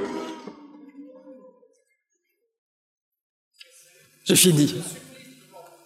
J'ai 4.24 4.36
fini. 4.36 4.74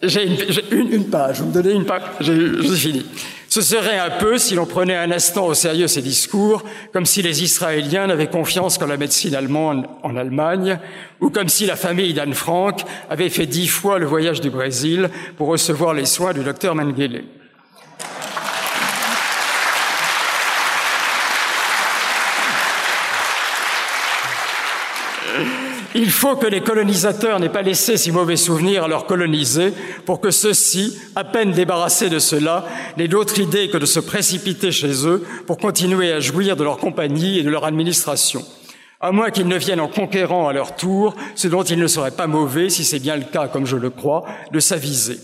J'ai 0.07 0.27
une, 0.71 1.05
page, 1.05 1.39
vous 1.39 1.47
me 1.47 1.53
donnez 1.53 1.71
une 1.71 1.85
page, 1.85 2.01
j'ai 2.19 2.75
fini. 2.75 3.05
Ce 3.47 3.61
serait 3.61 3.99
un 3.99 4.09
peu, 4.09 4.37
si 4.37 4.55
l'on 4.55 4.65
prenait 4.65 4.95
un 4.95 5.11
instant 5.11 5.45
au 5.47 5.53
sérieux 5.53 5.87
ces 5.87 6.01
discours, 6.01 6.63
comme 6.91 7.05
si 7.05 7.21
les 7.21 7.43
Israéliens 7.43 8.07
n'avaient 8.07 8.27
confiance 8.27 8.77
qu'en 8.77 8.87
la 8.87 8.97
médecine 8.97 9.35
allemande 9.35 9.85
en 10.03 10.17
Allemagne, 10.17 10.79
ou 11.21 11.29
comme 11.29 11.47
si 11.47 11.65
la 11.65 11.75
famille 11.75 12.13
d'Anne 12.13 12.33
Frank 12.33 12.81
avait 13.09 13.29
fait 13.29 13.45
dix 13.45 13.67
fois 13.67 13.99
le 13.99 14.05
voyage 14.05 14.41
du 14.41 14.49
Brésil 14.49 15.09
pour 15.37 15.47
recevoir 15.47 15.93
les 15.93 16.05
soins 16.05 16.33
du 16.33 16.43
docteur 16.43 16.75
Mengele. 16.75 17.23
Il 25.97 26.11
faut 26.11 26.35
que 26.35 26.45
les 26.45 26.59
colonisateurs 26.59 27.39
n'aient 27.39 27.47
pas 27.47 27.61
laissé 27.61 27.95
si 27.95 28.11
mauvais 28.11 28.35
souvenirs 28.35 28.83
à 28.83 28.87
leurs 28.89 29.05
colonisés 29.05 29.71
pour 30.05 30.19
que 30.19 30.29
ceux-ci, 30.29 30.99
à 31.15 31.23
peine 31.23 31.53
débarrassés 31.53 32.09
de 32.09 32.19
cela, 32.19 32.65
n'aient 32.97 33.07
d'autre 33.07 33.39
idée 33.39 33.69
que 33.69 33.77
de 33.77 33.85
se 33.85 34.01
précipiter 34.01 34.73
chez 34.73 35.07
eux 35.07 35.25
pour 35.47 35.57
continuer 35.57 36.11
à 36.11 36.19
jouir 36.19 36.57
de 36.57 36.65
leur 36.65 36.79
compagnie 36.79 37.39
et 37.39 37.43
de 37.43 37.49
leur 37.49 37.63
administration. 37.63 38.43
À 38.99 39.13
moins 39.13 39.31
qu'ils 39.31 39.47
ne 39.47 39.55
viennent 39.55 39.79
en 39.79 39.87
conquérant 39.87 40.49
à 40.49 40.53
leur 40.53 40.75
tour 40.75 41.15
ce 41.33 41.47
dont 41.47 41.63
il 41.63 41.79
ne 41.79 41.87
serait 41.87 42.11
pas 42.11 42.27
mauvais, 42.27 42.69
si 42.69 42.83
c'est 42.83 42.99
bien 42.99 43.15
le 43.15 43.23
cas, 43.23 43.47
comme 43.47 43.65
je 43.65 43.77
le 43.77 43.89
crois, 43.89 44.25
de 44.51 44.59
s'aviser. 44.59 45.17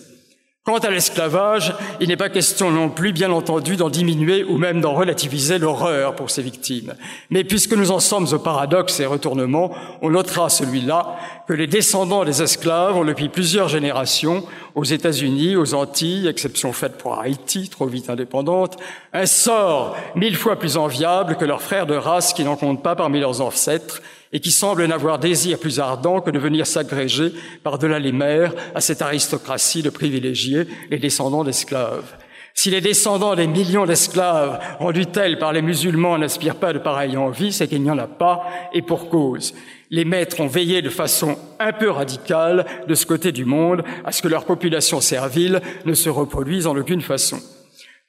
Quant 0.63 0.77
à 0.77 0.91
l'esclavage, 0.91 1.73
il 1.99 2.09
n'est 2.09 2.17
pas 2.17 2.29
question 2.29 2.69
non 2.69 2.89
plus, 2.89 3.13
bien 3.13 3.31
entendu, 3.31 3.77
d'en 3.77 3.89
diminuer 3.89 4.43
ou 4.43 4.59
même 4.59 4.79
d'en 4.79 4.93
relativiser 4.93 5.57
l'horreur 5.57 6.13
pour 6.13 6.29
ses 6.29 6.43
victimes. 6.43 6.93
Mais 7.31 7.43
puisque 7.43 7.73
nous 7.73 7.89
en 7.89 7.99
sommes 7.99 8.27
au 8.31 8.37
paradoxe 8.37 8.99
et 8.99 9.07
retournement, 9.07 9.71
on 10.03 10.11
notera 10.11 10.49
celui-là 10.49 11.15
que 11.47 11.53
les 11.53 11.65
descendants 11.65 12.25
des 12.25 12.43
esclaves 12.43 12.95
ont 12.95 13.05
depuis 13.05 13.27
plusieurs 13.27 13.69
générations, 13.69 14.45
aux 14.75 14.83
États-Unis, 14.83 15.55
aux 15.55 15.73
Antilles, 15.73 16.27
exception 16.27 16.73
faite 16.73 16.99
pour 16.99 17.19
Haïti, 17.19 17.67
trop 17.67 17.87
vite 17.87 18.11
indépendante, 18.11 18.77
un 19.13 19.25
sort 19.25 19.97
mille 20.13 20.35
fois 20.37 20.59
plus 20.59 20.77
enviable 20.77 21.37
que 21.37 21.45
leurs 21.45 21.63
frères 21.63 21.87
de 21.87 21.95
race 21.95 22.33
qui 22.33 22.43
n'en 22.43 22.55
comptent 22.55 22.83
pas 22.83 22.95
parmi 22.95 23.19
leurs 23.19 23.41
ancêtres 23.41 24.03
et 24.33 24.39
qui 24.39 24.51
semblent 24.51 24.85
n'avoir 24.85 25.19
désir 25.19 25.59
plus 25.59 25.79
ardent 25.79 26.21
que 26.21 26.31
de 26.31 26.39
venir 26.39 26.65
s'agréger 26.65 27.33
par-delà 27.63 27.99
les 27.99 28.11
mers 28.11 28.53
à 28.75 28.81
cette 28.81 29.01
aristocratie 29.01 29.83
de 29.83 29.89
privilégiés, 29.89 30.67
les 30.89 30.99
descendants 30.99 31.43
d'esclaves. 31.43 32.17
Si 32.53 32.69
les 32.69 32.81
descendants 32.81 33.35
des 33.35 33.47
millions 33.47 33.85
d'esclaves 33.85 34.59
rendus 34.79 35.05
tels 35.05 35.39
par 35.39 35.53
les 35.53 35.61
musulmans 35.61 36.17
n'aspirent 36.17 36.55
pas 36.55 36.73
de 36.73 36.79
pareille 36.79 37.17
envie, 37.17 37.53
c'est 37.53 37.67
qu'il 37.67 37.81
n'y 37.81 37.89
en 37.89 37.97
a 37.97 38.07
pas, 38.07 38.43
et 38.73 38.81
pour 38.81 39.09
cause. 39.09 39.53
Les 39.89 40.05
maîtres 40.05 40.39
ont 40.39 40.47
veillé 40.47 40.81
de 40.81 40.89
façon 40.89 41.37
un 41.59 41.71
peu 41.71 41.89
radicale 41.89 42.65
de 42.87 42.95
ce 42.95 43.05
côté 43.05 43.31
du 43.31 43.45
monde 43.45 43.83
à 44.05 44.11
ce 44.11 44.21
que 44.21 44.27
leur 44.27 44.45
population 44.45 45.01
servile 45.01 45.61
ne 45.85 45.93
se 45.93 46.09
reproduise 46.09 46.67
en 46.67 46.77
aucune 46.77 47.01
façon. 47.01 47.39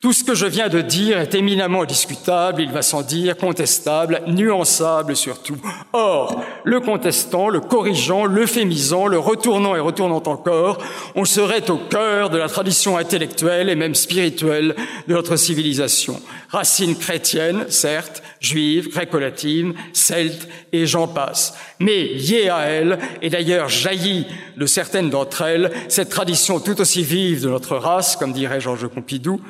Tout 0.02 0.12
ce 0.12 0.24
que 0.24 0.34
je 0.34 0.46
viens 0.46 0.68
de 0.68 0.80
dire 0.80 1.18
est 1.18 1.36
éminemment 1.36 1.84
discutable, 1.84 2.60
il 2.60 2.72
va 2.72 2.82
sans 2.82 3.02
dire, 3.02 3.36
contestable, 3.36 4.20
nuançable 4.26 5.14
surtout. 5.14 5.56
Or, 5.92 6.42
le 6.64 6.80
contestant, 6.80 7.48
le 7.48 7.60
corrigeant, 7.60 8.24
l'euphémisant, 8.24 9.06
le 9.06 9.20
retournant 9.20 9.76
et 9.76 9.78
retournant 9.78 10.24
encore, 10.26 10.78
on 11.14 11.24
serait 11.24 11.70
au 11.70 11.76
cœur 11.76 12.30
de 12.30 12.38
la 12.38 12.48
tradition 12.48 12.96
intellectuelle 12.96 13.68
et 13.68 13.76
même 13.76 13.94
spirituelle 13.94 14.74
de 15.06 15.14
notre 15.14 15.36
civilisation. 15.36 16.20
Racines 16.50 16.96
chrétiennes, 16.96 17.66
certes, 17.68 18.24
juives, 18.40 18.90
gréco-latines, 18.90 19.74
celtes 19.92 20.48
et 20.72 20.84
j'en 20.84 21.06
passe. 21.06 21.54
Mais 21.78 22.06
liée 22.06 22.48
à 22.48 22.62
elle, 22.62 22.98
et 23.22 23.30
d'ailleurs 23.30 23.68
jaillit 23.68 24.26
de 24.56 24.66
certaines 24.66 25.10
d'entre 25.10 25.42
elles, 25.42 25.70
cette 25.88 26.10
tradition 26.10 26.58
tout 26.58 26.80
aussi 26.80 27.04
vive 27.04 27.44
de 27.44 27.48
notre 27.48 27.76
race, 27.76 28.16
comme 28.16 28.32
dirait 28.32 28.60
Georges 28.60 28.88
Pompidou, 28.88 29.40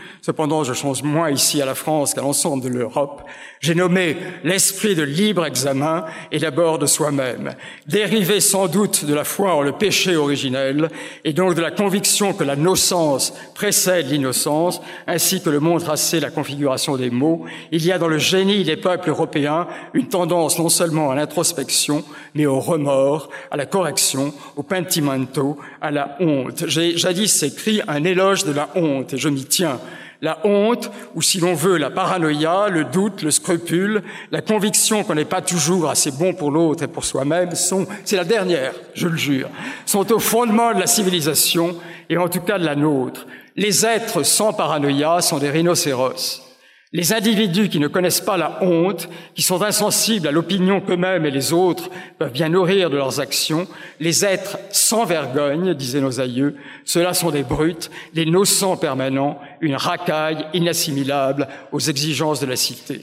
cependant 0.43 0.65
je 0.65 0.73
change 0.73 1.05
moins 1.05 1.31
ici 1.31 1.63
à 1.63 1.67
la 1.67 1.77
France 1.77 2.15
qu'à 2.15 2.21
l'ensemble 2.21 2.65
de 2.65 2.69
l'Europe, 2.69 3.23
j'ai 3.61 3.77
nommé 3.77 4.17
l'esprit 4.43 4.97
de 4.97 5.05
libre 5.05 5.47
examen 5.47 6.05
et 6.33 6.41
d'abord 6.41 6.81
de 6.81 6.87
soi-même, 6.87 7.55
dérivé 7.87 8.41
sans 8.41 8.67
doute 8.67 9.05
de 9.05 9.15
la 9.15 9.23
foi 9.23 9.55
en 9.55 9.63
le 9.63 9.71
péché 9.71 10.17
originel 10.17 10.91
et 11.23 11.33
donc 11.33 11.55
de 11.55 11.61
la 11.61 11.71
conviction 11.71 12.33
que 12.33 12.43
la 12.43 12.57
nocence 12.57 13.33
précède 13.55 14.11
l'innocence, 14.11 14.81
ainsi 15.07 15.41
que 15.41 15.49
le 15.49 15.61
montre 15.61 15.91
assez 15.91 16.19
la 16.19 16.31
configuration 16.31 16.97
des 16.97 17.11
mots, 17.11 17.45
il 17.71 17.87
y 17.87 17.93
a 17.93 17.99
dans 18.01 18.09
le 18.09 18.19
génie 18.19 18.65
des 18.65 18.77
peuples 18.77 19.11
européens 19.11 19.69
une 19.95 20.09
tendance 20.09 20.59
non 20.59 20.71
seulement 20.71 21.13
à 21.13 21.15
l'introspection, 21.15 22.03
mais 22.35 22.47
au 22.47 22.59
remords, 22.59 23.29
à 23.53 23.57
la 23.57 23.67
correction, 23.67 24.35
au 24.57 24.65
pentimento, 24.65 25.57
à 25.81 25.93
la 25.93 26.17
honte. 26.19 26.65
J'ai 26.67 26.99
jadis 26.99 27.45
écrit 27.45 27.81
un 27.87 28.03
éloge 28.03 28.45
de 28.45 28.51
la 28.51 28.71
honte 28.75 29.13
et 29.15 29.19
je 29.19 29.29
m'y 29.29 29.45
tiens 29.45 29.79
la 30.23 30.39
honte, 30.47 30.91
ou 31.17 31.21
si 31.21 31.41
l'on 31.41 31.55
veut, 31.55 31.77
la 31.77 31.91
paranoïa, 31.91 32.69
le 32.69 32.85
doute, 32.85 33.23
le 33.23 33.33
scrupule, 33.33 34.03
la 34.31 34.41
conviction 34.41 35.03
qu'on 35.03 35.17
n'est 35.17 35.25
pas 35.25 35.43
toujours 35.43 35.91
assez 35.91 36.13
bon 36.13 36.33
pour 36.33 36.53
l'autre 36.53 36.85
et 36.85 36.89
pour 36.89 37.05
soi-même 37.05 37.57
sont, 37.57 37.87
c'est 38.05 38.17
la 38.17 38.25
dernière, 38.25 38.73
je 38.95 39.09
le 39.09 39.17
jure, 39.17 39.49
sont 39.85 40.13
au 40.13 40.21
fondement 40.21 40.73
de 40.73 40.79
la 40.79 40.87
civilisation 40.87 41.77
et 42.09 42.17
en 42.17 42.29
tout 42.29 42.41
cas 42.41 42.59
de 42.59 42.65
la 42.65 42.77
nôtre. 42.77 43.27
Les 43.57 43.85
êtres 43.85 44.23
sans 44.23 44.53
paranoïa 44.53 45.21
sont 45.21 45.39
des 45.39 45.51
rhinocéros. 45.51 46.52
Les 46.95 47.15
individus 47.15 47.71
qui 47.71 47.79
ne 47.79 47.89
connaissent 47.89 48.21
pas 48.21 48.37
la 48.37 48.63
honte, 48.63 49.09
qui 49.35 49.41
sont 49.41 49.63
insensibles 49.63 50.29
à 50.29 50.31
l'opinion 50.31 50.83
qu'eux-mêmes 50.83 51.25
et 51.25 51.31
les 51.31 51.55
autres 51.55 51.89
peuvent 52.19 52.33
bien 52.33 52.51
nourrir 52.51 52.91
de 52.91 52.97
leurs 52.97 53.19
actions, 53.19 53.67
les 53.99 54.27
êtres 54.27 54.59
sans 54.71 55.07
vergogne, 55.07 55.73
disaient 55.73 56.03
nos 56.03 56.21
aïeux, 56.21 56.55
ceux-là 56.85 57.15
sont 57.15 57.31
des 57.31 57.45
brutes, 57.45 57.91
des 58.13 58.27
nocents 58.27 58.77
permanents, 58.77 59.41
une 59.63 59.75
racaille 59.75 60.45
inassimilable 60.53 61.49
aux 61.73 61.81
exigences 61.81 62.41
de 62.41 62.47
la 62.47 62.57
cité. 62.57 63.01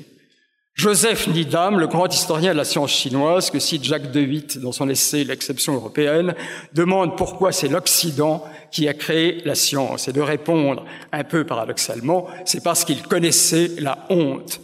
Joseph 0.80 1.28
Needham, 1.28 1.78
le 1.78 1.88
grand 1.88 2.08
historien 2.08 2.54
de 2.54 2.58
la 2.58 2.64
science 2.64 2.92
chinoise, 2.92 3.50
que 3.50 3.60
cite 3.60 3.84
Jacques 3.84 4.14
de 4.14 4.22
Witt 4.22 4.60
dans 4.60 4.72
son 4.72 4.88
essai 4.88 5.26
L'exception 5.26 5.74
européenne, 5.74 6.34
demande 6.74 7.18
pourquoi 7.18 7.52
c'est 7.52 7.68
l'Occident 7.68 8.46
qui 8.72 8.88
a 8.88 8.94
créé 8.94 9.42
la 9.44 9.56
science. 9.56 10.08
Et 10.08 10.14
de 10.14 10.22
répondre, 10.22 10.86
un 11.12 11.26
peu 11.26 11.44
paradoxalement, 11.44 12.28
c'est 12.46 12.64
parce 12.64 12.86
qu'il 12.86 13.02
connaissait 13.02 13.72
la 13.80 14.06
honte. 14.10 14.62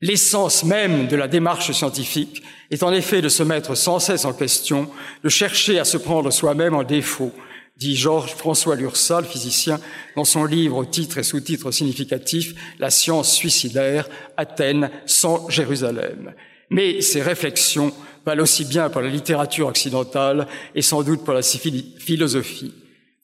L'essence 0.00 0.62
même 0.62 1.08
de 1.08 1.16
la 1.16 1.26
démarche 1.26 1.72
scientifique 1.72 2.44
est 2.70 2.84
en 2.84 2.92
effet 2.92 3.20
de 3.20 3.28
se 3.28 3.42
mettre 3.42 3.74
sans 3.74 3.98
cesse 3.98 4.24
en 4.24 4.34
question, 4.34 4.88
de 5.24 5.28
chercher 5.28 5.80
à 5.80 5.84
se 5.84 5.96
prendre 5.96 6.30
soi-même 6.30 6.74
en 6.74 6.84
défaut, 6.84 7.32
dit 7.76 7.96
Georges 7.96 8.34
François 8.34 8.76
Lursal, 8.76 9.24
physicien, 9.24 9.78
dans 10.16 10.24
son 10.24 10.44
livre 10.44 10.76
au 10.76 10.84
titre 10.84 11.18
et 11.18 11.22
sous-titre 11.22 11.70
significatif 11.70 12.54
La 12.78 12.90
science 12.90 13.32
suicidaire, 13.32 14.08
Athènes 14.36 14.90
sans 15.04 15.48
Jérusalem. 15.48 16.34
Mais 16.70 17.00
ces 17.00 17.22
réflexions 17.22 17.92
valent 18.24 18.42
aussi 18.42 18.64
bien 18.64 18.88
pour 18.88 19.02
la 19.02 19.08
littérature 19.08 19.68
occidentale 19.68 20.46
et 20.74 20.82
sans 20.82 21.02
doute 21.02 21.24
pour 21.24 21.34
la 21.34 21.42
philosophie. 21.42 22.74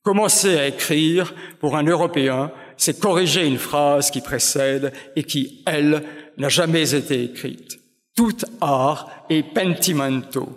Commencer 0.02 0.58
à 0.58 0.68
écrire 0.68 1.34
pour 1.60 1.76
un 1.76 1.84
Européen, 1.84 2.52
c'est 2.76 3.00
corriger 3.00 3.46
une 3.46 3.58
phrase 3.58 4.10
qui 4.10 4.20
précède 4.20 4.92
et 5.16 5.24
qui, 5.24 5.62
elle, 5.66 6.02
n'a 6.36 6.48
jamais 6.48 6.94
été 6.94 7.24
écrite. 7.24 7.78
Tout 8.14 8.36
art 8.60 9.08
est 9.30 9.42
pentimento, 9.42 10.48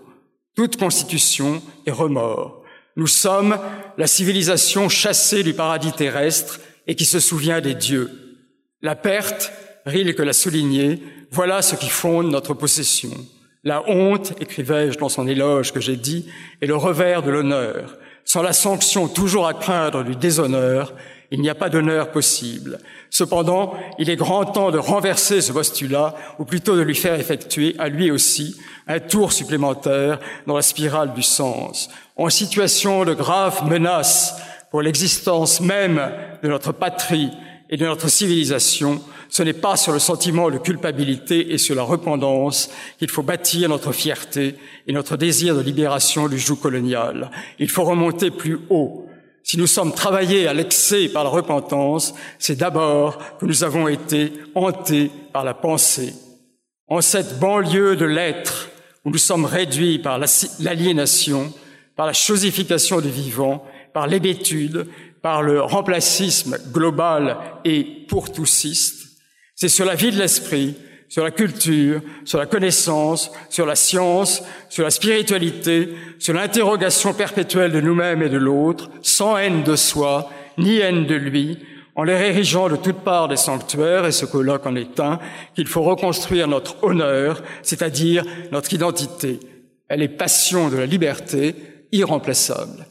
toute 0.56 0.78
constitution 0.78 1.62
est 1.86 1.92
remords. 1.92 2.65
Nous 2.98 3.08
sommes 3.08 3.58
la 3.98 4.08
civilisation 4.08 4.88
chassée 4.88 5.44
du 5.44 5.54
paradis 5.54 5.92
terrestre 5.92 6.60
et 6.88 6.96
qui 6.96 7.06
se 7.06 7.20
souvient 7.20 7.60
des 7.60 7.76
dieux. 7.76 8.10
La 8.82 8.96
perte, 8.96 9.52
Rilke 9.86 10.20
l'a 10.20 10.34
souligné, 10.34 11.02
voilà 11.30 11.62
ce 11.62 11.76
qui 11.76 11.90
fonde 11.90 12.32
notre 12.32 12.54
possession. 12.54 13.12
La 13.66 13.90
honte, 13.90 14.34
écrivais-je 14.40 14.98
dans 14.98 15.10
son 15.10 15.28
éloge 15.28 15.74
que 15.74 15.82
j'ai 15.82 15.98
dit, 15.98 16.26
est 16.62 16.68
le 16.68 16.76
revers 16.76 17.22
de 17.22 17.32
l'honneur. 17.32 17.98
Sans 18.24 18.42
la 18.42 18.54
sanction 18.54 19.08
toujours 19.08 19.48
à 19.48 19.54
craindre 19.54 20.04
du 20.04 20.16
déshonneur, 20.16 20.94
il 21.32 21.42
n'y 21.42 21.50
a 21.50 21.56
pas 21.56 21.70
d'honneur 21.70 22.12
possible. 22.12 22.80
Cependant, 23.10 23.74
il 24.00 24.10
est 24.10 24.16
grand 24.16 24.46
temps 24.46 24.72
de 24.72 24.78
renverser 24.78 25.42
ce 25.42 25.52
postulat, 25.52 26.16
ou 26.40 26.46
plutôt 26.46 26.78
de 26.78 26.82
lui 26.82 26.96
faire 26.96 27.20
effectuer, 27.20 27.76
à 27.78 27.90
lui 27.90 28.12
aussi, 28.12 28.56
un 28.88 29.00
tour 29.00 29.34
supplémentaire 29.34 30.20
dans 30.48 30.56
la 30.56 30.62
spirale 30.62 31.14
du 31.14 31.24
sens. 31.24 31.90
En 32.16 32.30
situation 32.30 33.04
de 33.04 33.14
grave 33.14 33.68
menace 33.70 34.36
pour 34.72 34.82
l'existence 34.82 35.62
même 35.62 36.12
de 36.42 36.48
notre 36.48 36.72
patrie 36.72 37.30
et 37.70 37.78
de 37.78 37.86
notre 37.86 38.10
civilisation, 38.10 39.02
ce 39.30 39.44
n'est 39.44 39.54
pas 39.54 39.76
sur 39.76 39.92
le 39.92 40.00
sentiment 40.00 40.50
de 40.50 40.58
culpabilité 40.58 41.54
et 41.54 41.58
sur 41.58 41.76
la 41.76 41.84
repentance 41.84 42.70
qu'il 43.00 43.10
faut 43.10 43.24
bâtir 43.24 43.70
notre 43.70 43.92
fierté 43.92 44.56
et 44.88 44.94
notre 44.94 45.18
désir 45.18 45.56
de 45.56 45.62
libération 45.62 46.28
du 46.28 46.38
joug 46.38 46.56
colonial. 46.56 47.32
Il 47.60 47.70
faut 47.70 47.84
remonter 47.84 48.32
plus 48.32 48.60
haut, 48.70 49.06
si 49.46 49.60
nous 49.60 49.68
sommes 49.68 49.94
travaillés 49.94 50.48
à 50.48 50.56
l'excès 50.56 51.08
par 51.08 51.24
la 51.24 51.30
repentance, 51.30 52.16
c'est 52.40 52.58
d'abord 52.58 53.20
que 53.38 53.46
nous 53.46 53.64
avons 53.64 53.88
été 53.88 54.34
hantés 54.56 55.12
par 55.34 55.44
la 55.44 55.54
pensée. 55.54 56.16
En 56.88 57.00
cette 57.00 57.40
banlieue 57.40 57.96
de 57.96 58.06
l'être, 58.06 58.70
où 59.06 59.12
nous 59.12 59.20
sommes 59.20 59.46
réduits 59.46 60.00
par 60.00 60.20
l'aliénation, 60.60 61.54
par 61.96 62.06
la 62.06 62.14
chosification 62.14 63.02
du 63.02 63.10
vivant, 63.10 63.66
par 63.94 64.08
l'hébétude, 64.08 64.88
par 65.22 65.42
le 65.42 65.62
remplacisme 65.62 66.58
global 66.72 67.38
et 67.64 67.84
pour 68.08 68.32
toussiste, 68.32 69.06
c'est 69.56 69.70
sur 69.70 69.86
la 69.86 69.96
vie 69.96 70.12
de 70.12 70.18
l'esprit, 70.18 70.76
sur 71.08 71.24
la 71.24 71.32
culture, 71.32 72.02
sur 72.26 72.40
la 72.40 72.46
connaissance, 72.46 73.32
sur 73.50 73.66
la 73.66 73.76
science, 73.76 74.44
sur 74.70 74.84
la 74.84 74.90
spiritualité, 74.90 75.90
sur 76.20 76.34
l'interrogation 76.34 77.14
perpétuelle 77.14 77.72
de 77.72 77.80
nous-mêmes 77.80 78.22
et 78.22 78.30
de 78.30 78.38
l'autre, 78.38 78.90
sans 79.02 79.38
haine 79.38 79.64
de 79.64 79.76
soi, 79.78 80.30
ni 80.58 80.78
haine 80.78 81.06
de 81.06 81.16
lui, 81.16 81.58
en 81.96 82.04
les 82.04 82.14
érigeant 82.14 82.68
de 82.68 82.76
toutes 82.76 83.00
parts 83.00 83.30
des 83.30 83.38
sanctuaires, 83.38 84.06
et 84.06 84.12
ce 84.12 84.26
colloque 84.26 84.66
en 84.66 84.76
est 84.76 85.00
un, 85.00 85.20
qu'il 85.56 85.68
faut 85.68 85.84
reconstruire 85.84 86.50
notre 86.50 86.84
honneur, 86.84 87.42
c'est-à-dire 87.62 88.26
notre 88.52 88.74
identité. 88.74 89.40
Elle 89.88 90.02
est 90.02 90.10
passion 90.10 90.68
de 90.68 90.76
la 90.76 90.86
liberté, 90.86 91.56
irremplaçable. 91.96 92.86